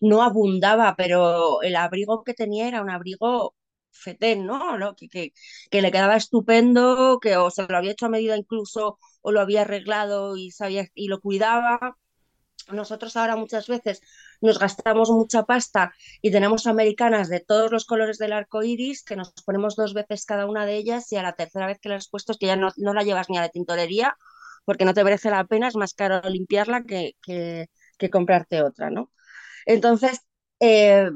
[0.00, 3.54] no abundaba, pero el abrigo que tenía era un abrigo
[3.90, 4.94] fetén, ¿no?
[4.96, 5.32] Que, que,
[5.70, 9.40] que, le quedaba estupendo, que o se lo había hecho a medida incluso, o lo
[9.40, 11.98] había arreglado y, sabía, y lo cuidaba
[12.70, 14.00] nosotros ahora muchas veces
[14.40, 19.16] nos gastamos mucha pasta y tenemos americanas de todos los colores del arco iris que
[19.16, 21.96] nos ponemos dos veces cada una de ellas y a la tercera vez que la
[21.96, 24.16] has puesto es que ya no, la llevas ni a la tintorería
[24.64, 27.68] porque no te merece la pena, es más caro limpiarla que, que,
[28.10, 29.10] comprarte otra, ¿no?
[29.66, 30.20] Entonces,
[30.62, 31.10] eh,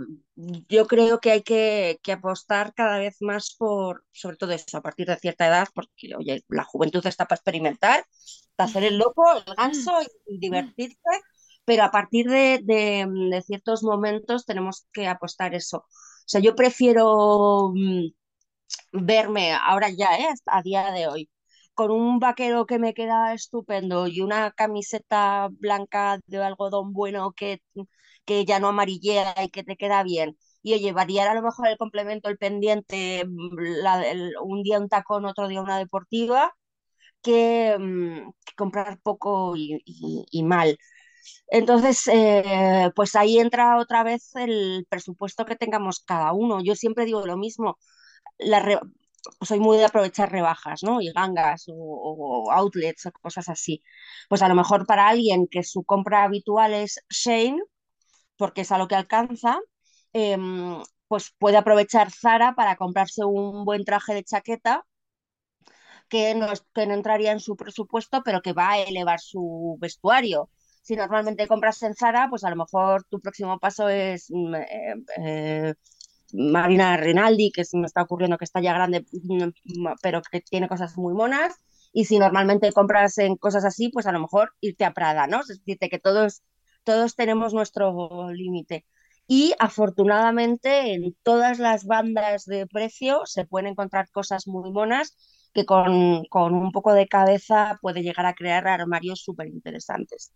[0.68, 4.82] yo creo que hay que, que, apostar cada vez más por, sobre todo eso, a
[4.82, 8.04] partir de cierta edad, porque oye, la juventud está para experimentar,
[8.56, 9.92] para hacer el loco, el ganso
[10.26, 11.00] y divertirse
[11.66, 15.78] pero a partir de, ciertos momentos tenemos que apostar eso.
[15.78, 15.84] O
[16.26, 18.08] sea, yo prefiero mm,
[18.92, 20.28] verme ahora ya, ¿eh?
[20.46, 21.30] a día de hoy,
[21.74, 27.62] con un vaquero que me queda estupendo y una camiseta blanca de algodón bueno que,
[28.26, 30.36] que ya no amarillea y que te queda bien.
[30.62, 35.24] Y oye, variar a lo mejor el complemento, el pendiente, mm, un día un tacón,
[35.26, 36.52] otro día una deportiva,
[37.22, 40.78] que, mm, comprar poco y mal.
[41.48, 46.60] Entonces, eh, pues ahí entra otra vez el presupuesto que tengamos cada uno.
[46.62, 47.78] Yo siempre digo lo mismo.
[49.42, 51.00] soy muy de aprovechar rebajas, ¿no?
[51.00, 53.82] Y gangas o, outlets o cosas así.
[54.28, 57.60] Pues a lo mejor para alguien que su compra habitual es Shane,
[58.36, 59.58] porque es a lo que alcanza,
[60.12, 64.86] em, pues puede aprovechar Zara para comprarse un buen traje de chaqueta
[66.08, 70.50] que no, que no entraría en su presupuesto, pero que va a elevar su vestuario.
[70.82, 74.94] Si normalmente compras en Zara, pues a lo mejor tu próximo paso es mm, eh,
[75.18, 75.74] eh,
[76.32, 80.68] Marina Rinaldi, que se me está ocurriendo que está ya grande, mm, pero que tiene
[80.68, 81.54] cosas muy monas.
[81.92, 85.40] Y si normalmente compras en cosas así, pues a lo mejor irte a Prada, ¿no?
[85.40, 86.42] Es decir, que todos,
[86.86, 88.86] todos tenemos nuestro límite.
[89.26, 95.16] Y afortunadamente en todas las bandas de precio se pueden encontrar cosas muy monas
[95.52, 100.32] que con, con un poco de cabeza puede llegar a crear armarios súper interesantes.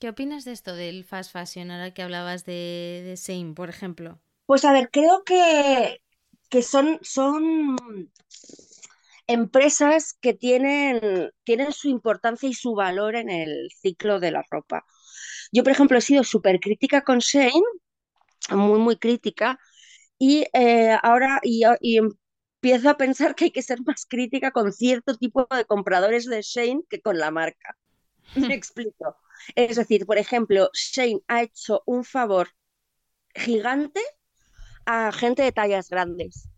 [0.00, 4.18] ¿Qué opinas de esto del fast fashion, ahora que hablabas de, de por ejemplo?
[4.46, 6.00] Pues a ver, creo que,
[6.48, 7.76] que son, son
[9.28, 14.84] empresas que tienen, tienen su importancia y su valor en el ciclo de la ropa.
[15.52, 17.62] Yo, por ejemplo, he sido súper crítica con Shane,
[18.50, 19.58] muy, muy crítica,
[20.18, 24.72] y eh, ahora y, y, empiezo a pensar que hay que ser más crítica con
[24.72, 27.76] cierto tipo de compradores de Shane que con la marca.
[28.36, 29.16] Me explico.
[29.54, 32.48] Es decir, por ejemplo, Shane ha hecho un favor
[33.34, 34.00] gigante
[34.84, 36.48] a gente de tallas grandes.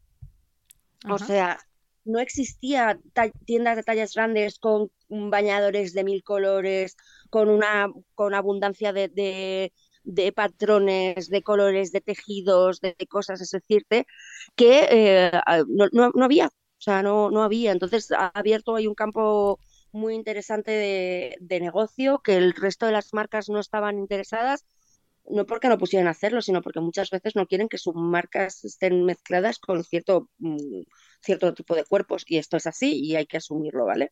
[1.09, 1.59] O sea,
[2.05, 2.99] no existía
[3.45, 6.97] tiendas de tallas grandes con bañadores de mil colores,
[7.31, 9.73] con una con abundancia de,
[10.05, 14.07] de patrones, de colores, de tejidos, de, cosas, es decirte,
[14.57, 15.31] que eh,
[15.69, 17.73] no, no, había, o sea, no, no había.
[17.73, 19.59] Entonces ha abierto ahí un campo
[19.93, 24.65] muy interesante de, de, negocio que el resto de las marcas no estaban interesadas,
[25.31, 28.65] no porque no pusieran a hacerlo, sino porque muchas veces no quieren que sus marcas
[28.65, 30.83] estén mezcladas con cierto, mm,
[31.21, 34.11] cierto tipo de cuerpos, y esto es así y hay que asumirlo, ¿vale?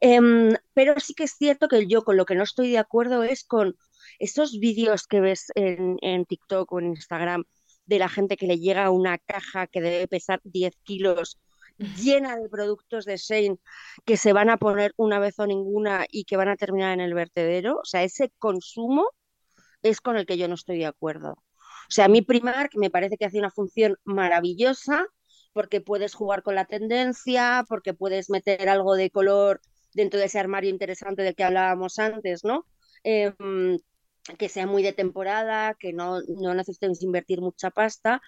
[0.00, 3.22] Em, pero sí que es cierto que yo con lo que no estoy de acuerdo
[3.24, 3.76] es con
[4.18, 7.44] esos vídeos que ves en, en TikTok o en Instagram
[7.86, 11.38] de la gente que le llega una caja que debe pesar 10 kilos
[11.78, 13.58] llena de productos de Shane
[14.04, 17.00] que se van a poner una vez o ninguna y que van a terminar en
[17.00, 17.78] el vertedero.
[17.80, 19.10] O sea, ese consumo
[19.84, 21.32] es con el que yo no estoy de acuerdo.
[21.32, 25.06] O sea, a mí Primark me parece que hace una función maravillosa
[25.52, 29.60] porque puedes jugar con la tendencia, porque puedes meter algo de color
[29.92, 32.66] dentro de ese armario interesante del que hablábamos antes, ¿no?
[33.04, 33.78] Em,
[34.38, 38.22] que sea muy de temporada, que no, no necesitemos invertir mucha pasta.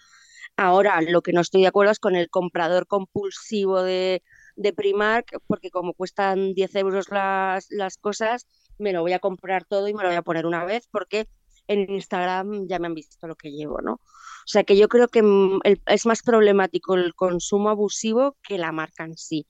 [0.57, 4.23] Ahora, lo que no estoy de acuerdo es con el comprador compulsivo de,
[4.57, 8.47] de Primark, porque como cuestan 10 euros las, las cosas,
[8.79, 11.29] me lo voy a comprar todo y me lo voy a poner una vez, porque
[11.69, 13.95] en Instagram ya me han visto lo que llevo, ¿no?
[13.95, 18.73] O sea que yo creo que mm, es más problemático el consumo abusivo que la
[18.73, 19.47] marca en sí.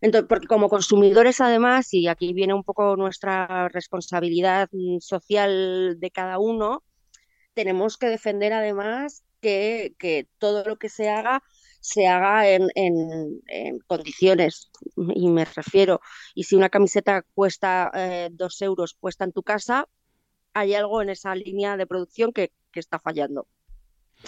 [0.00, 6.10] Entonces, porque como consumidores además, y aquí viene un poco nuestra responsabilidad mm, social de
[6.10, 6.84] cada uno,
[7.54, 11.42] tenemos que defender además que, todo lo que se haga
[11.80, 12.68] se haga en,
[13.86, 16.00] condiciones, y me refiero,
[16.34, 19.88] y si una camiseta cuesta eh, dos euros puesta en tu casa,
[20.58, 23.46] hay algo en esa línea de producción que, que está fallando.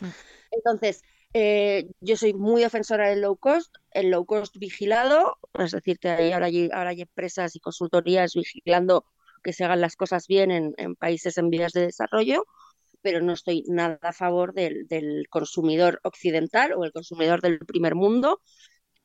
[0.00, 0.06] Mm.
[0.52, 5.98] Entonces, eh, yo soy muy defensora del low cost, el low cost vigilado, es decir,
[5.98, 9.04] que ahora, hay, ahora hay empresas y consultorías vigilando
[9.44, 12.44] que se hagan las cosas bien en, países en vías de desarrollo,
[13.00, 17.94] pero no estoy nada a favor del, del consumidor occidental o el consumidor del primer
[17.94, 18.42] mundo,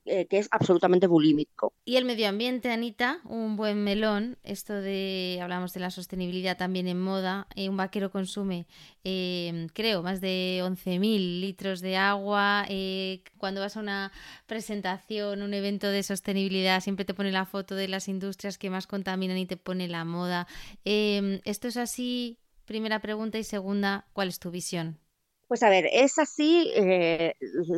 [0.08, 1.74] eh, que es absolutamente bulímico.
[1.84, 4.38] Y el medio ambiente, Anita, un buen melón.
[4.44, 7.48] Esto de, hablamos de la sostenibilidad también en moda.
[7.56, 8.68] Eh, un vaquero consume,
[9.04, 12.66] em, creo, más de 11.000 litros de agua.
[12.70, 14.12] Eh, cuando vas a una
[14.46, 18.86] presentación, un evento de sostenibilidad, siempre te pone la foto de las industrias que más
[18.86, 20.48] contaminan y te pone la moda.
[20.84, 22.38] Em, ¿Esto es así?
[22.66, 25.00] Primera pregunta y segunda, ¿cuál es tu visión?
[25.48, 27.36] Pues a ver, es así eh,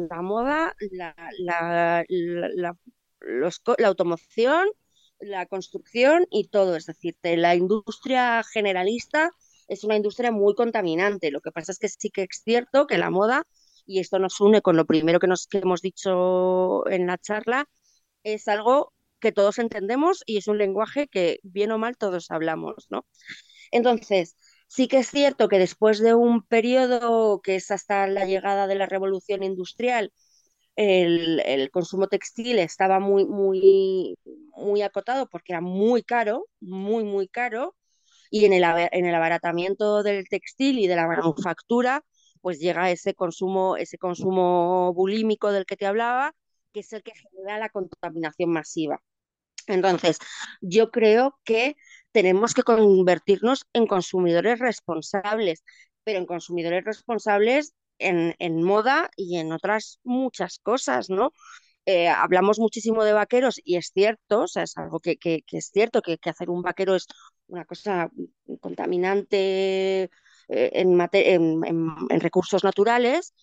[0.10, 2.76] la moda, la, la, la,
[3.86, 4.68] automoción,
[5.20, 6.76] la construcción y todo.
[6.78, 9.32] Es decir, la industria generalista
[9.68, 11.32] es una industria muy contaminante.
[11.32, 13.44] Lo que pasa es que sí que es cierto que la moda,
[13.86, 17.66] y esto nos une con lo primero que, nos, que hemos dicho en la charla,
[18.24, 22.88] es algo que todos entendemos y es un lenguaje que bien o mal todos hablamos,
[22.90, 23.06] ¿no?
[23.72, 24.36] Entonces,
[24.68, 28.76] Sí que es cierto que después de un periodo que es hasta la llegada de
[28.76, 30.12] la revolución industrial,
[30.76, 34.16] el, consumo textil estaba muy, muy,
[34.56, 37.76] muy acotado porque era muy caro, muy, muy caro,
[38.30, 42.04] y en el, en el abaratamiento del textil y de la manufactura,
[42.42, 46.34] pues llega ese consumo, ese consumo bulímico del que te hablaba,
[46.74, 49.02] que es el que genera la contaminación masiva.
[49.68, 50.20] Entonces,
[50.62, 51.76] yo creo que
[52.12, 55.64] tenemos que convertirnos en consumidores responsables,
[56.04, 61.34] pero en consumidores responsables en, moda y en otras muchas cosas, ¿no?
[61.86, 66.02] Eh, hablamos muchísimo de vaqueros y es cierto, o sea, es algo que, es cierto,
[66.02, 67.08] que, hacer un vaquero es
[67.48, 68.12] una cosa
[68.60, 70.10] contaminante eh,
[70.50, 73.34] en, en, recursos naturales,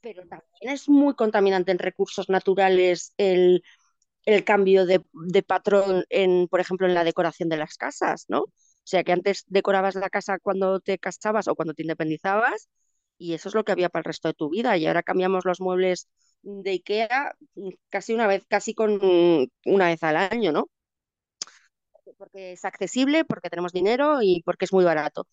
[0.00, 3.62] pero también es muy contaminante en recursos naturales el,
[4.44, 5.02] cambio de,
[5.42, 8.40] patrón, en, por ejemplo, en la decoración de las casas, ¿no?
[8.42, 12.68] O sea, que antes decorabas la casa cuando te casabas o cuando te independizabas
[13.18, 15.44] y eso es lo que había para el resto de tu vida y ahora cambiamos
[15.44, 16.08] los muebles
[16.42, 17.34] de IKEA
[17.90, 19.00] casi una vez, casi con
[19.64, 20.68] una vez al año, ¿no?
[22.16, 25.26] Porque es accesible, porque tenemos dinero y porque es muy barato.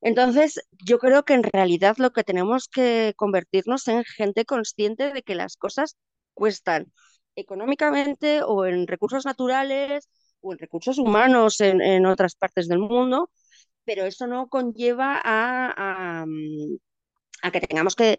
[0.00, 5.22] Entonces, yo creo que en realidad lo que tenemos que convertirnos en gente consciente de
[5.22, 5.96] que las cosas
[6.34, 6.92] cuestan
[7.40, 10.08] económicamente o en recursos naturales
[10.40, 13.30] o en recursos humanos en, otras partes del mundo,
[13.84, 16.24] pero eso no conlleva a,
[17.42, 18.18] a, que tengamos que,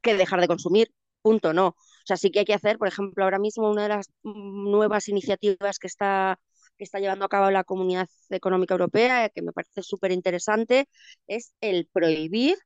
[0.00, 1.68] que dejar de consumir, punto, no.
[1.68, 5.08] O sea, sí que hay que hacer, por ejemplo, ahora mismo una de las nuevas
[5.08, 6.38] iniciativas que está
[6.78, 10.88] que está llevando a cabo la Comunidad Económica Europea, que me parece súper interesante,
[11.26, 12.56] es el prohibir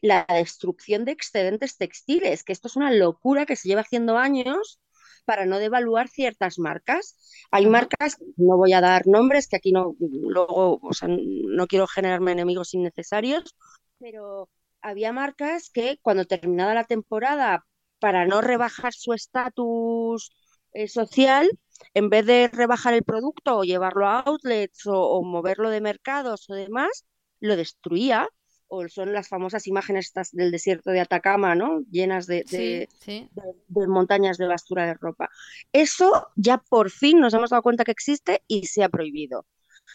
[0.00, 4.80] la destrucción de excedentes textiles, que esto es una locura que se lleva haciendo años
[5.24, 7.16] para no devaluar ciertas marcas.
[7.50, 11.86] Hay marcas, no voy a dar nombres, que aquí no, luego, o sea, no quiero
[11.86, 13.54] generarme enemigos innecesarios,
[13.98, 14.48] pero
[14.82, 17.64] había marcas que cuando terminaba la temporada,
[17.98, 20.30] para no rebajar su estatus
[20.72, 21.50] eh, social,
[21.94, 26.54] en vez de rebajar el producto o llevarlo a outlets o, moverlo de mercados o
[26.54, 27.04] demás,
[27.40, 28.28] lo destruía.
[28.72, 31.80] O son las famosas imágenes estas del desierto de Atacama, ¿no?
[31.90, 35.28] Llenas de, de, montañas de basura de ropa.
[35.72, 39.44] Eso ya por fin nos hemos dado cuenta que existe y se ha prohibido.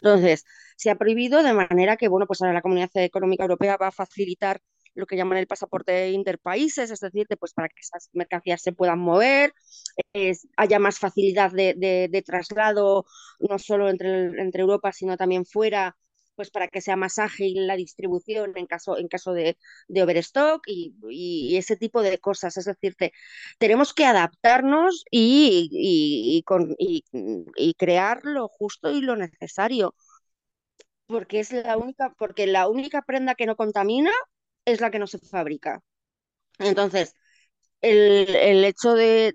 [0.01, 0.43] Entonces,
[0.75, 3.91] se ha prohibido de manera que, bueno, pues ahora la Comunidad Económica Europea va a
[3.91, 4.61] facilitar
[4.95, 8.99] lo que llaman el pasaporte interpaíses, es decir, pues para que esas mercancías se puedan
[8.99, 9.53] mover,
[10.55, 13.05] haya más facilidad de, traslado,
[13.39, 15.95] no solo entre, entre Europa, sino también fuera,
[16.35, 19.57] pues para que sea más ágil la distribución en caso, en caso de,
[19.89, 22.57] overstock y, ese tipo de cosas.
[22.57, 22.95] Es decir,
[23.57, 26.43] tenemos que adaptarnos y, y,
[27.77, 29.95] crear lo justo y lo necesario.
[31.07, 34.11] Porque es la única, porque la única prenda que no contamina
[34.65, 35.81] es la que no se fabrica.
[36.57, 37.13] Entonces,
[37.81, 39.33] el, hecho de,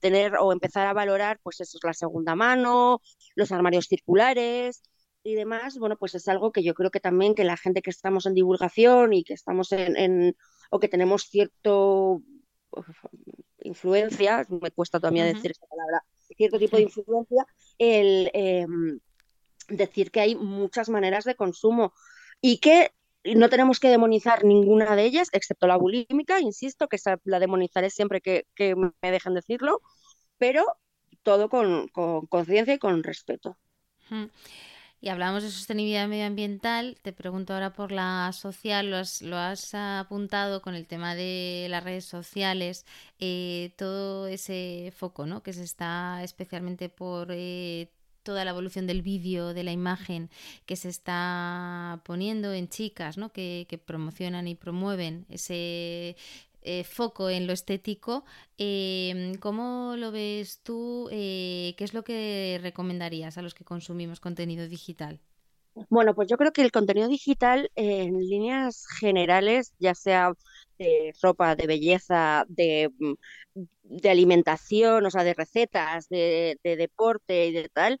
[0.00, 3.00] tener o empezar a valorar, pues eso es la segunda mano,
[3.34, 4.82] los armarios circulares
[5.28, 7.90] y demás, bueno, pues es algo que yo creo que también que la gente que
[7.90, 10.34] estamos en divulgación y que estamos en,
[10.70, 12.22] o que tenemos cierto
[13.62, 16.04] influencia, me cuesta todavía decir esa palabra,
[16.36, 19.00] cierto tipo de influencia, el em,
[19.68, 21.92] decir que hay muchas maneras de consumo
[22.40, 22.92] y que
[23.24, 28.22] no tenemos que demonizar ninguna de ellas, excepto la bulímica, insisto, que la demonizaré siempre
[28.22, 29.82] que, me dejen decirlo,
[30.38, 30.64] pero
[31.22, 33.58] todo con conciencia y con respeto.
[35.00, 39.72] Y hablamos de sostenibilidad medioambiental, te pregunto ahora por la social, lo has, lo has
[39.74, 42.84] apuntado con el tema de las redes sociales,
[43.20, 45.44] eh, todo ese foco ¿no?
[45.44, 47.92] que se está especialmente por eh,
[48.24, 50.30] toda la evolución del vídeo, de la imagen
[50.66, 53.32] que se está poniendo en chicas, ¿no?
[53.32, 56.16] que, promocionan y promueven ese
[56.62, 58.24] eh, foco en lo estético.
[58.58, 61.08] Em, ¿Cómo lo ves tú?
[61.10, 65.20] Eh, ¿Qué es lo que recomendarías a los que consumimos contenido digital?
[65.90, 70.32] Bueno, pues yo creo que el contenido digital en líneas generales, ya sea
[70.78, 73.14] de ropa, de belleza, de, mm,
[73.84, 78.00] de alimentación, o sea, de recetas, de, de deporte y de tal,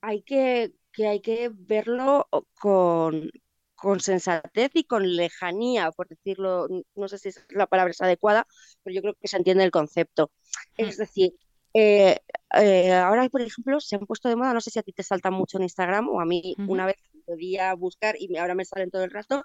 [0.00, 2.28] hay que, que hay que verlo
[2.60, 3.30] con,
[3.78, 8.46] con sensatez y con lejanía, por decirlo, no sé si la palabra es adecuada,
[8.82, 10.32] pero yo creo que se entiende el concepto.
[10.76, 11.32] Es decir,
[11.74, 12.18] eh,
[12.54, 15.04] eh, ahora, por ejemplo, se han puesto de moda, no sé si a ti te
[15.04, 18.90] salta mucho en Instagram o a mí una vez podía buscar y ahora me salen
[18.90, 19.44] todo el rato,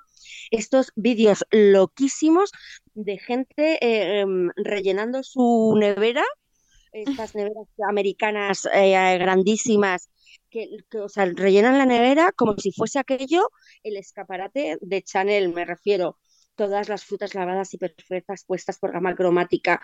[0.49, 2.51] estos vídeos loquísimos
[2.95, 6.23] de gente eh, em, rellenando su nevera,
[6.91, 10.09] estas neveras americanas grandísimas
[10.53, 13.49] que, o sea, rellenan la nevera como si fuese aquello
[13.81, 16.17] el escaparate de Chanel, me refiero.
[16.55, 19.81] Todas las frutas lavadas y perfectas puestas por gama cromática,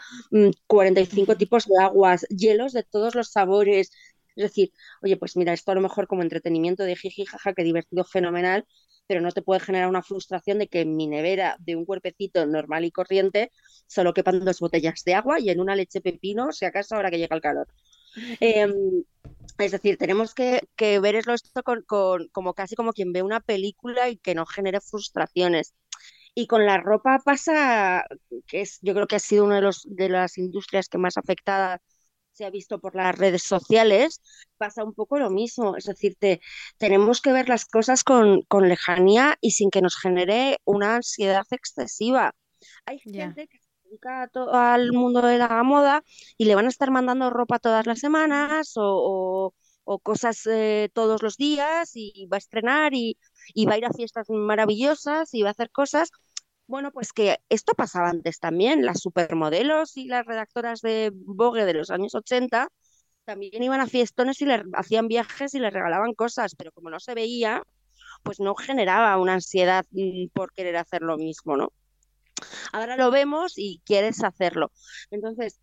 [0.67, 3.89] 45 mm, tipos de aguas, hielos de todos los sabores.
[4.35, 7.63] Es decir, oye, pues mira, esto a lo mejor como entretenimiento de jiji, jaja, que
[7.63, 8.67] divertido, fenomenal,
[9.07, 12.45] pero no te puede generar una frustración de que en mi nevera de un cuerpecito
[12.45, 13.51] normal y corriente
[13.87, 17.17] solo quepan dos botellas de agua y en una leche pepino, si acaso ahora que
[17.17, 17.67] llega el calor.
[18.39, 19.03] Em,
[19.59, 21.85] es decir, tenemos que, que ver esto con,
[22.31, 25.73] como casi como quien ve una película y que no genere frustraciones.
[26.35, 28.05] Y con la ropa pasa,
[28.47, 31.17] que es, yo creo que ha sido una de, los, de las industrias que más
[31.17, 31.81] afectada
[32.31, 34.21] se ha visto por las redes sociales,
[34.57, 35.75] pasa un poco lo mismo.
[35.75, 36.15] Es decir,
[36.77, 41.45] tenemos que ver las cosas con, con, lejanía y sin que nos genere una ansiedad
[41.51, 42.33] excesiva.
[42.85, 46.03] Hay gente que dedica al mundo de la moda
[46.37, 49.53] y le van a estar mandando ropa todas las semanas o,
[50.03, 53.17] cosas eh, todos los días y va a estrenar y,
[53.55, 56.11] y va a ir a fiestas maravillosas y va a hacer cosas
[56.67, 58.85] bueno, pues que esto pasaba antes también.
[58.85, 62.67] Las supermodelos y las redactoras de Vogue de los años 80
[63.25, 66.99] también iban a fiestones y le hacían viajes y les regalaban cosas, pero como no
[66.99, 67.63] se veía,
[68.23, 71.71] pues no generaba una ansiedad mm, por querer hacer lo mismo, ¿no?
[72.71, 74.71] Ahora lo vemos y quieres hacerlo.
[75.11, 75.59] Entonces,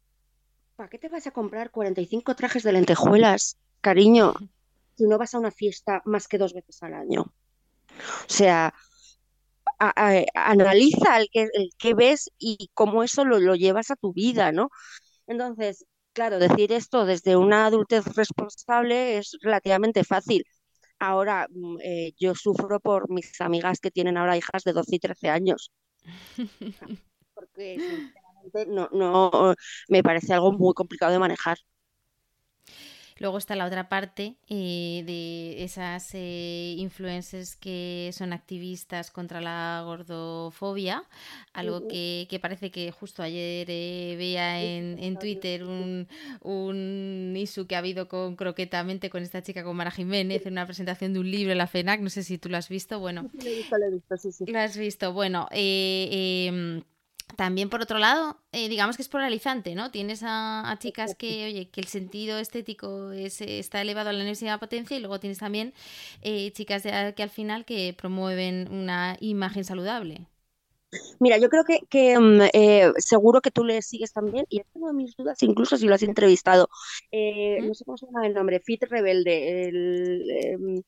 [0.77, 4.35] ¿para qué te vas a comprar 45 trajes de lentejuelas, cariño,
[4.97, 7.23] si no vas a una fiesta más que dos veces al año?
[7.23, 8.75] O sea,
[9.79, 11.29] analiza el
[11.79, 14.71] que, ves y cómo eso lo, lo llevas a tu vida, ¿no?
[15.27, 20.45] Entonces, claro, decir esto desde una adultez responsable es relativamente fácil.
[20.99, 24.99] Ahora, mm, eh, yo sufro por mis amigas que tienen ahora hijas de 12 y
[24.99, 25.73] 13 años.
[27.35, 29.55] Porque, sinceramente, no, no,
[29.89, 31.59] me parece algo muy complicado de manejar.
[33.19, 39.83] Luego está la otra parte eh, de esas eh, influencers que son activistas contra la
[39.85, 41.03] gordofobia,
[41.55, 46.09] algo que, parece que justo ayer eh, veía en, en, Twitter un,
[46.43, 50.67] un isu que ha habido con croquetamente con esta chica, con Mara Jiménez, en una
[50.67, 53.31] presentación de un libro en la FENAC, no sé si tú lo has visto, bueno.
[53.33, 54.45] lo he visto, lo he visto, sí, sí.
[54.47, 55.49] Lo has visto, bueno.
[55.53, 56.83] Eh, em,
[57.35, 59.91] también, por otro lado, eh, digamos que es polarizante, ¿no?
[59.91, 64.59] Tienes a, chicas que, oye, que el sentido estético es, está elevado a la de
[64.59, 65.75] potencia y luego tienes también
[66.23, 70.27] eh, chicas que al final que promueven una imagen saludable.
[71.19, 75.17] Mira, yo creo que, mm, eh, seguro que tú le sigues también, y tengo mis
[75.17, 76.69] dudas, incluso si lo has entrevistado.
[77.13, 79.65] no sé cómo se llama el nombre, Fit Rebelde.
[79.65, 80.83] El, em,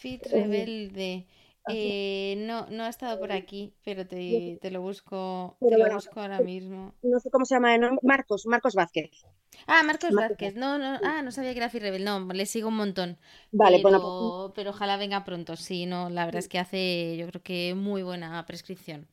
[0.00, 1.26] Fit Rebelde.
[1.68, 6.20] Eh, no, no ha estado por aquí, pero te, te lo busco, te lo busco
[6.20, 6.94] ahora mismo.
[7.02, 7.98] No sé cómo se llama.
[8.02, 9.10] Marcos, Marcos Vázquez.
[9.66, 10.56] Ah, Marcos, Vázquez.
[10.56, 12.04] No, no, ah, no sabía que era Rebel.
[12.04, 13.18] No, le sigo un montón.
[13.52, 15.56] Vale, pero, bueno, pero ojalá venga pronto.
[15.56, 19.06] Sí, no, la verdad es que hace, yo creo que muy buena prescripción.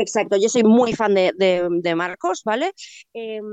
[0.00, 2.72] Exacto, yo soy muy fan de, Marcos, ¿vale?
[3.12, 3.44] Em,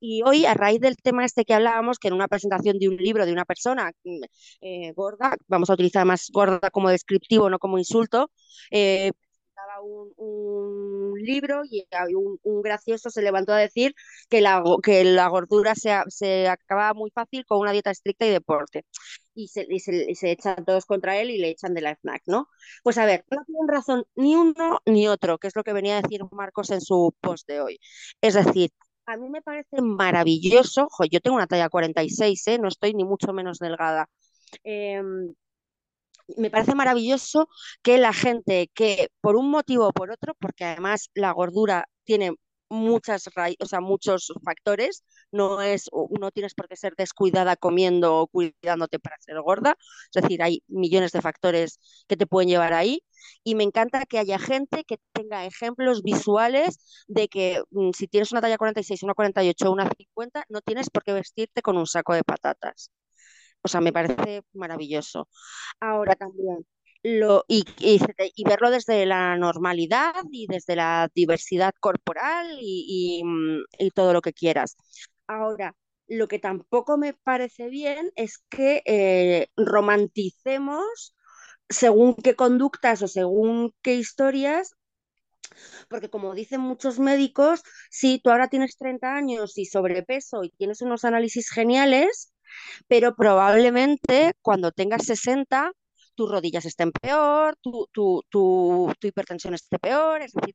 [0.00, 2.96] y hoy, a raíz del tema este que hablábamos, que en una presentación de un
[2.96, 4.20] libro de una persona mm,
[4.62, 8.30] eh, gorda, vamos a utilizar más gorda como descriptivo, no como insulto,
[8.70, 9.12] eh,
[9.80, 13.94] un, libro y un, gracioso se levantó a decir
[14.28, 18.30] que la, que la gordura se, se acaba muy fácil con una dieta estricta y
[18.30, 18.84] deporte.
[19.34, 22.48] Y se, y se, echan todos contra él y le echan de la FNAC, ¿no?
[22.82, 25.98] Pues a ver, no tienen razón ni uno ni otro, que es lo que venía
[25.98, 27.78] a decir Marcos en su post de hoy.
[28.20, 28.70] Es decir,
[29.06, 32.58] a mí me parece maravilloso, yo tengo una talla 46, ¿eh?
[32.58, 34.08] no estoy ni mucho menos delgada.
[34.64, 35.02] Eh,
[36.36, 37.48] me parece maravilloso
[37.82, 42.34] que la gente que por un motivo o por otro, porque además la gordura tiene
[42.70, 43.28] muchas
[43.58, 48.98] o sea, muchos factores, no es no tienes por qué ser descuidada comiendo o cuidándote
[49.00, 49.76] para ser gorda,
[50.14, 53.02] es decir, hay millones de factores que te pueden llevar ahí
[53.44, 58.32] y me encanta que haya gente que tenga ejemplos visuales de que mm, si tienes
[58.32, 61.86] una talla 46, una 48 o una 50, no tienes por qué vestirte con un
[61.86, 62.90] saco de patatas.
[63.62, 65.28] O sea, me parece maravilloso.
[65.80, 66.66] Ahora también,
[67.02, 73.90] lo, y, y, verlo desde la normalidad y desde la diversidad corporal y, mm, y,
[73.90, 74.76] todo lo que quieras.
[75.26, 75.74] Ahora,
[76.08, 81.14] lo que tampoco me parece bien es que eh, romanticemos
[81.68, 84.76] según qué conductas o según qué historias
[85.88, 90.82] porque como dicen muchos médicos, si tú ahora tienes 30 años y sobrepeso y tienes
[90.82, 92.32] unos análisis geniales,
[92.88, 95.72] pero probablemente cuando tengas 60
[96.14, 100.54] tus rodillas estén peor, tu, tu, tu, hipertensión esté peor, es decir,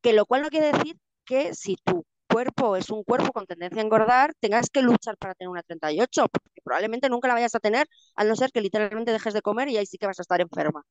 [0.00, 3.82] que lo cual no quiere decir que si tu cuerpo es un cuerpo con tendencia
[3.82, 7.60] a engordar, tengas que luchar para tener una 38, porque probablemente nunca la vayas a
[7.60, 7.86] tener,
[8.16, 10.40] al no ser que literalmente dejes de comer y ahí sí que vas a estar
[10.40, 10.82] enferma.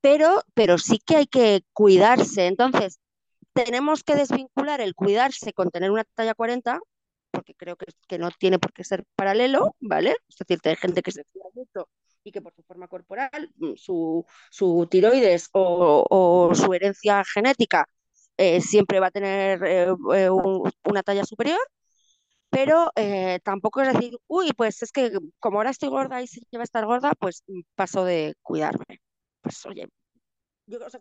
[0.00, 2.46] Pero, pero sí que hay que cuidarse.
[2.46, 3.00] Entonces,
[3.52, 6.80] tenemos que desvincular el cuidarse con tener una talla 40
[7.46, 10.16] porque creo que, que no tiene por qué ser paralelo, ¿vale?
[10.28, 11.88] Es decir, hay gente que se cuida mucho
[12.24, 17.86] y que por su forma corporal, mm, su, su tiroides o, su herencia genética
[18.36, 21.60] eh, siempre va a tener eh, eh, una talla superior,
[22.50, 22.90] pero
[23.44, 26.64] tampoco es decir, uy, pues es que como ahora estoy gorda y si lleva a
[26.64, 29.00] estar gorda, pues mm, paso de cuidarme.
[29.42, 29.86] Pues oye,
[30.66, 31.00] yo o sea,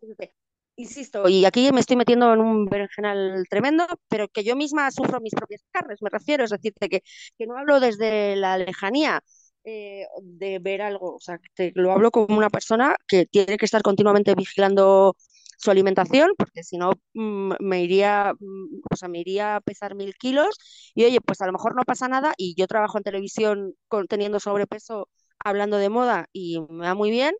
[0.75, 5.21] insisto, y aquí me estoy metiendo en un berenjenal tremendo, pero que yo misma sufro
[5.21, 7.01] mis propias carnes, me refiero, es decir, que,
[7.37, 9.21] que no hablo desde la lejanía,
[9.63, 13.65] eh, de ver algo, o sea, te, lo hablo como una persona que tiene que
[13.65, 15.15] estar continuamente vigilando
[15.57, 19.95] su alimentación, porque si no mm, me iría, mm, o sea, me iría a pesar
[19.95, 20.57] mil kilos
[20.93, 24.07] y oye, pues a lo mejor no pasa nada y yo trabajo en televisión con,
[24.07, 25.09] teniendo sobrepeso
[25.39, 27.33] hablando de moda y me va muy bien,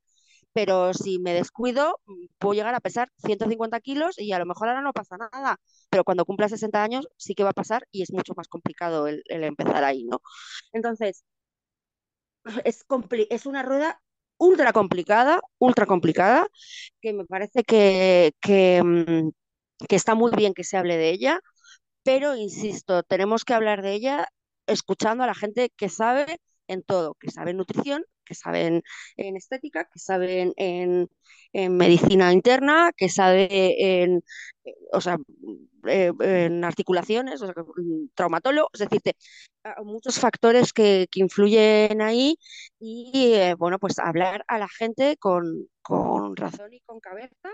[0.55, 1.99] pero si me descuido
[2.39, 6.05] puedo llegar a pesar 150 kilos y a lo mejor ahora no pasa nada, pero
[6.05, 9.21] cuando cumpla 60 años sí que va a pasar y es mucho más complicado el,
[9.27, 10.21] empezar ahí, ¿no?
[10.71, 11.25] Entonces,
[12.63, 12.85] es,
[13.29, 14.01] es una rueda
[14.37, 16.47] ultra complicada, ultra complicada,
[17.01, 19.31] que me parece que, que, mm,
[19.87, 21.41] que está muy bien que se hable de ella,
[22.03, 24.27] pero insisto, tenemos que hablar de ella
[24.67, 28.83] escuchando a la gente que sabe en todo, que sabe nutrición, que saben
[29.17, 31.09] en estética, que saben en,
[31.53, 34.23] medicina interna, que sabe en,
[34.91, 35.17] o sea,
[35.87, 37.55] eh, en articulaciones, o sea,
[38.13, 39.01] traumatólogo, es decir,
[39.83, 42.37] muchos factores que, influyen ahí
[42.79, 47.49] y, eh, bueno, pues hablar a la gente con, con razón y con cabeza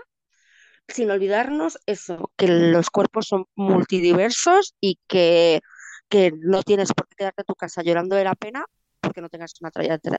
[0.88, 5.60] sin olvidarnos eso, que los cuerpos son multidiversos y que,
[6.08, 8.66] que no tienes por qué quedarte en tu casa llorando de la pena
[9.02, 9.70] porque no tengas una,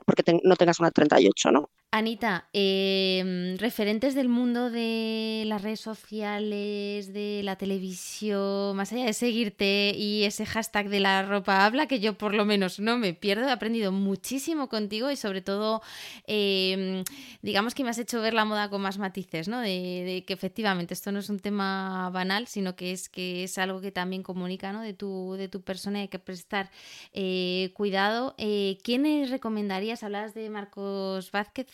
[0.06, 1.70] porque no tengas una 38, ¿no?
[1.96, 9.12] Anita, em, referentes del mundo de las redes sociales, de la televisión, más allá de
[9.12, 13.14] seguirte y ese hashtag de la ropa habla, que yo por lo menos no me
[13.14, 15.82] pierdo, he aprendido muchísimo contigo y sobre todo,
[16.26, 17.04] em,
[17.42, 19.60] digamos que me has hecho ver la moda con más matices, ¿no?
[19.60, 23.80] De, que efectivamente esto no es un tema banal, sino que es, que es algo
[23.80, 24.80] que también comunica, ¿no?
[24.82, 26.72] De tu, de tu persona y hay que prestar
[27.12, 28.34] eh, cuidado.
[28.36, 30.02] Eh, ¿Quiénes recomendarías?
[30.02, 31.68] Hablas de Marcos Vázquez,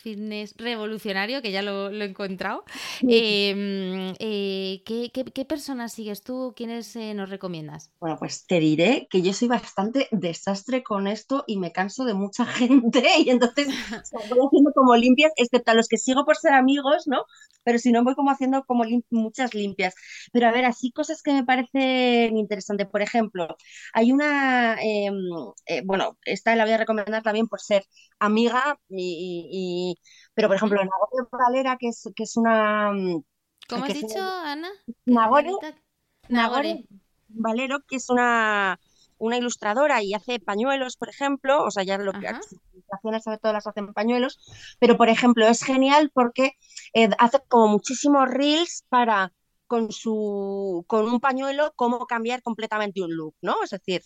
[0.57, 2.63] revolucionario, que ya lo, he encontrado.
[3.01, 6.53] Em, eh, ¿qué, personas sigues tú?
[6.55, 7.91] ¿Quiénes eh, nos recomiendas?
[7.99, 12.13] Bueno, pues te diré que yo soy bastante desastre con esto y me canso de
[12.13, 13.67] mucha gente y entonces
[14.29, 17.25] voy haciendo como limpias, excepto a los que sigo por ser amigos, ¿no?
[17.63, 19.93] Pero si no voy como haciendo como muchas limpias.
[20.31, 22.87] Pero a ver, así cosas que me parecen interesantes.
[22.87, 23.55] Por ejemplo,
[23.93, 25.15] hay una, em,
[25.65, 27.83] eh, bueno, esta la voy a recomendar también por ser
[28.19, 29.97] amiga y,
[30.33, 32.91] pero, por ejemplo, Nagore Valera, que es, que es una...
[32.91, 33.23] Mm,
[33.69, 34.69] ¿Cómo has dicho, Ana?
[35.05, 35.51] Nagore,
[36.27, 36.85] Nagore
[37.29, 38.79] Valero, que es una,
[39.21, 43.37] una ilustradora y hace pañuelos, por ejemplo, o sea, ya lo que las ilustraciones sobre
[43.37, 44.39] todo las hacen pañuelos,
[44.79, 46.53] pero por ejemplo es genial porque
[46.93, 49.31] eh, hace como muchísimos reels para
[49.67, 53.63] con su con un pañuelo cómo cambiar completamente un look, ¿no?
[53.63, 54.01] Es decir,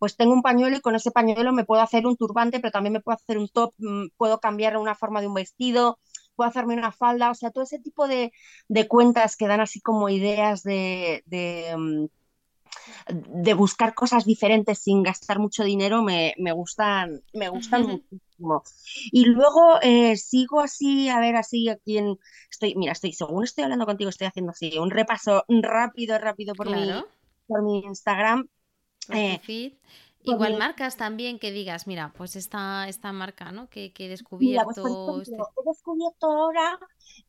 [0.00, 2.94] pues tengo un pañuelo y con ese pañuelo me puedo hacer un turbante, pero también
[2.94, 5.98] me puedo hacer un top, mm, puedo cambiar una forma de un vestido,
[6.34, 8.32] puedo hacerme una falda, o sea, todo ese tipo de,
[8.88, 15.64] cuentas que dan así como ideas de, de, mm, buscar cosas diferentes sin gastar mucho
[15.64, 18.62] dinero me, gustan, me gustan muchísimo.
[19.12, 22.18] Y luego eh, sigo así, a ver, así aquí en,
[22.50, 26.70] estoy, mira, estoy, según estoy hablando contigo, estoy haciendo así un repaso rápido, rápido por,
[26.70, 26.90] mi,
[27.46, 28.48] por mi Instagram
[29.08, 29.40] eh,
[30.22, 33.70] Igual marcas también que digas, mira, pues esta, esta marca, ¿no?
[33.70, 35.22] Que, que he pues, descubierto.
[35.22, 36.78] Este he descubierto ahora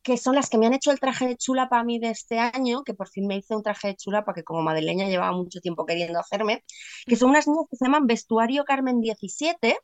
[0.02, 2.38] que son las que me han hecho el traje de chula para mí de este
[2.38, 5.60] año, que por fin me hice un traje de chula porque como madrileña llevaba mucho
[5.60, 6.64] tiempo queriendo hacerme,
[7.06, 9.78] que son unas niñas que se llaman Vestuario Carmen 17,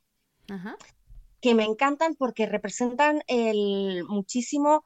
[1.41, 4.84] que me encantan porque representan el muchísimo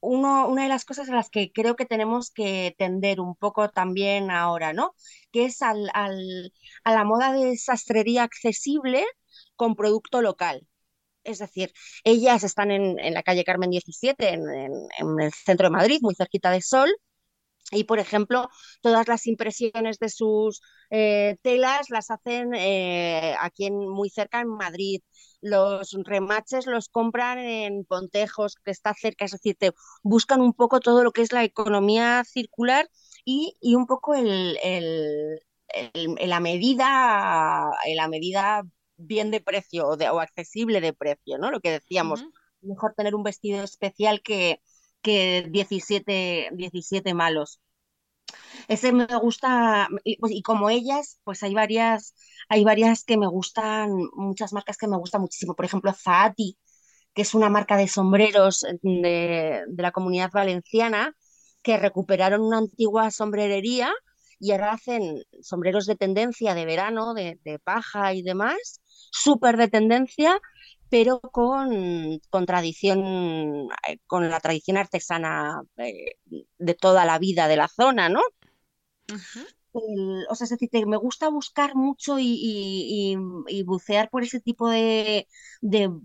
[0.00, 4.30] una de las cosas a las que creo que tenemos que tender un poco también
[4.30, 4.94] ahora, ¿no?
[5.32, 9.04] Que es al, a la moda de sastrería accesible
[9.56, 10.66] con producto local.
[11.24, 11.72] Es decir,
[12.04, 14.42] ellas están en, la calle Carmen 17, en,
[14.98, 16.90] en, el centro de Madrid, muy cerquita de Sol,
[17.70, 18.48] y, por ejemplo,
[18.80, 20.60] todas las impresiones de sus
[20.90, 25.00] eh, telas las hacen eh, aquí en, muy cerca en Madrid.
[25.40, 30.80] Los remaches los compran en Pontejos, que está cerca, es decir, te buscan un poco
[30.80, 32.88] todo lo que es la economía circular
[33.24, 34.58] y, un poco el,
[35.94, 38.62] la medida, la medida
[38.96, 41.50] bien de precio o, de, o accesible de precio, ¿no?
[41.50, 42.24] Lo que decíamos,
[42.60, 44.60] mejor tener un vestido especial que,
[45.02, 47.60] que 17, 17 malos.
[48.68, 52.14] Ese me gusta, y, pues, y, como ellas, pues hay varias,
[52.48, 55.54] hay varias que me gustan, muchas marcas que me gustan muchísimo.
[55.54, 56.56] Por ejemplo, Zati,
[57.14, 61.16] que es una marca de sombreros de, de la comunidad valenciana,
[61.62, 63.92] que recuperaron una antigua sombrerería
[64.40, 68.80] y ahora hacen sombreros de tendencia de verano, de, paja y demás,
[69.12, 70.40] súper de tendencia,
[70.90, 76.16] pero con, con tradición, eh, con la tradición artesana eh,
[76.58, 78.20] de, toda la vida de la zona, ¿no?
[79.72, 83.16] o sea, es decir, me gusta buscar mucho y,
[83.64, 85.26] bucear por ese tipo de,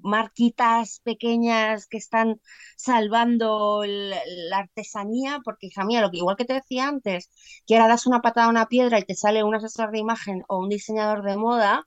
[0.04, 2.40] marquitas pequeñas que están
[2.78, 7.32] salvando la artesanía, porque hija mía, lo que igual que te decía antes,
[7.66, 10.44] que ahora das una patada a una piedra y te sale un asesor de imagen
[10.48, 11.86] o un diseñador de moda,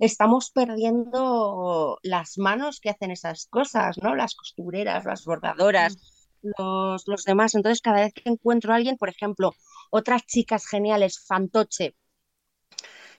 [0.00, 4.16] estamos perdiendo las manos que hacen esas cosas, ¿no?
[4.16, 5.96] Las costureras, las bordadoras.
[5.96, 7.54] Mm los, los demás.
[7.54, 9.54] Entonces, cada vez que encuentro a alguien, por ejemplo,
[9.90, 11.94] otras chicas geniales, Fantoche,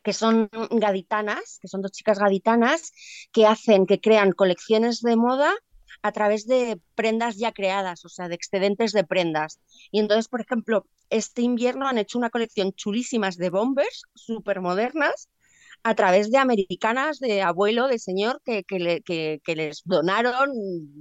[0.04, 2.92] que son gaditanas, que son dos chicas gaditanas,
[3.32, 5.54] que hacen, que crean colecciones de moda
[6.02, 9.60] a través de prendas ya creadas, o sea, de excedentes de prendas.
[9.92, 15.30] Y entonces, por ejemplo, este invierno han hecho una colección chulísimas de bombers, súper modernas,
[15.84, 20.52] a través de americanas de abuelo, de señor, que, que, les donaron,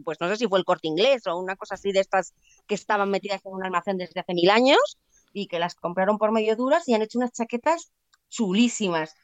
[0.05, 2.35] pues no sé si fue el corte inglés o una cosa así de estas
[2.66, 4.99] que estaban metidas en un almacén desde hace mil años
[5.33, 7.93] y que las compraron por medio duras y han hecho unas chaquetas
[8.31, 9.14] chulísimas.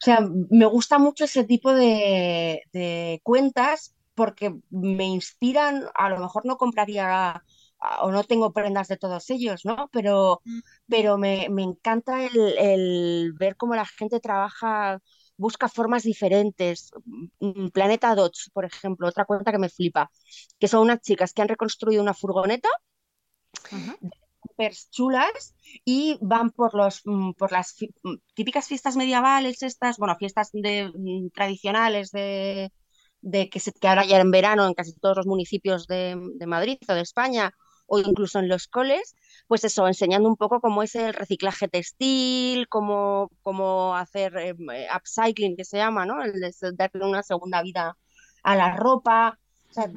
[0.00, 0.20] O sea,
[0.50, 6.56] me gusta mucho ese tipo de, de cuentas porque me inspiran, a lo mejor no
[6.56, 7.42] compraría
[8.00, 9.88] o no tengo prendas de todos ellos, ¿no?
[9.92, 10.60] Pero, mm.
[10.88, 15.00] pero me, encanta el, ver cómo la gente trabaja,
[15.36, 16.90] busca formas diferentes.
[17.40, 20.10] Mm, Planeta Dots, por ejemplo, otra cuenta que me flipa,
[20.58, 22.68] que son unas chicas que han reconstruido una furgoneta.
[24.90, 25.54] chulas
[25.84, 27.76] y van por los mm, por las
[28.34, 30.90] típicas fiestas medievales estas bueno fiestas de,
[31.32, 32.72] tradicionales de,
[33.20, 36.46] de que, se, que ahora ya en verano en casi todos los municipios de, de
[36.46, 37.54] Madrid o de España
[37.88, 39.16] o incluso en los coles,
[39.48, 44.54] pues eso, enseñando un poco cómo es el reciclaje textil, cómo, cómo hacer eh,
[44.94, 46.22] upcycling, que se llama, ¿no?
[46.22, 46.34] El
[46.76, 47.96] darle una segunda vida
[48.42, 49.38] a la ropa.
[49.70, 49.90] O sea,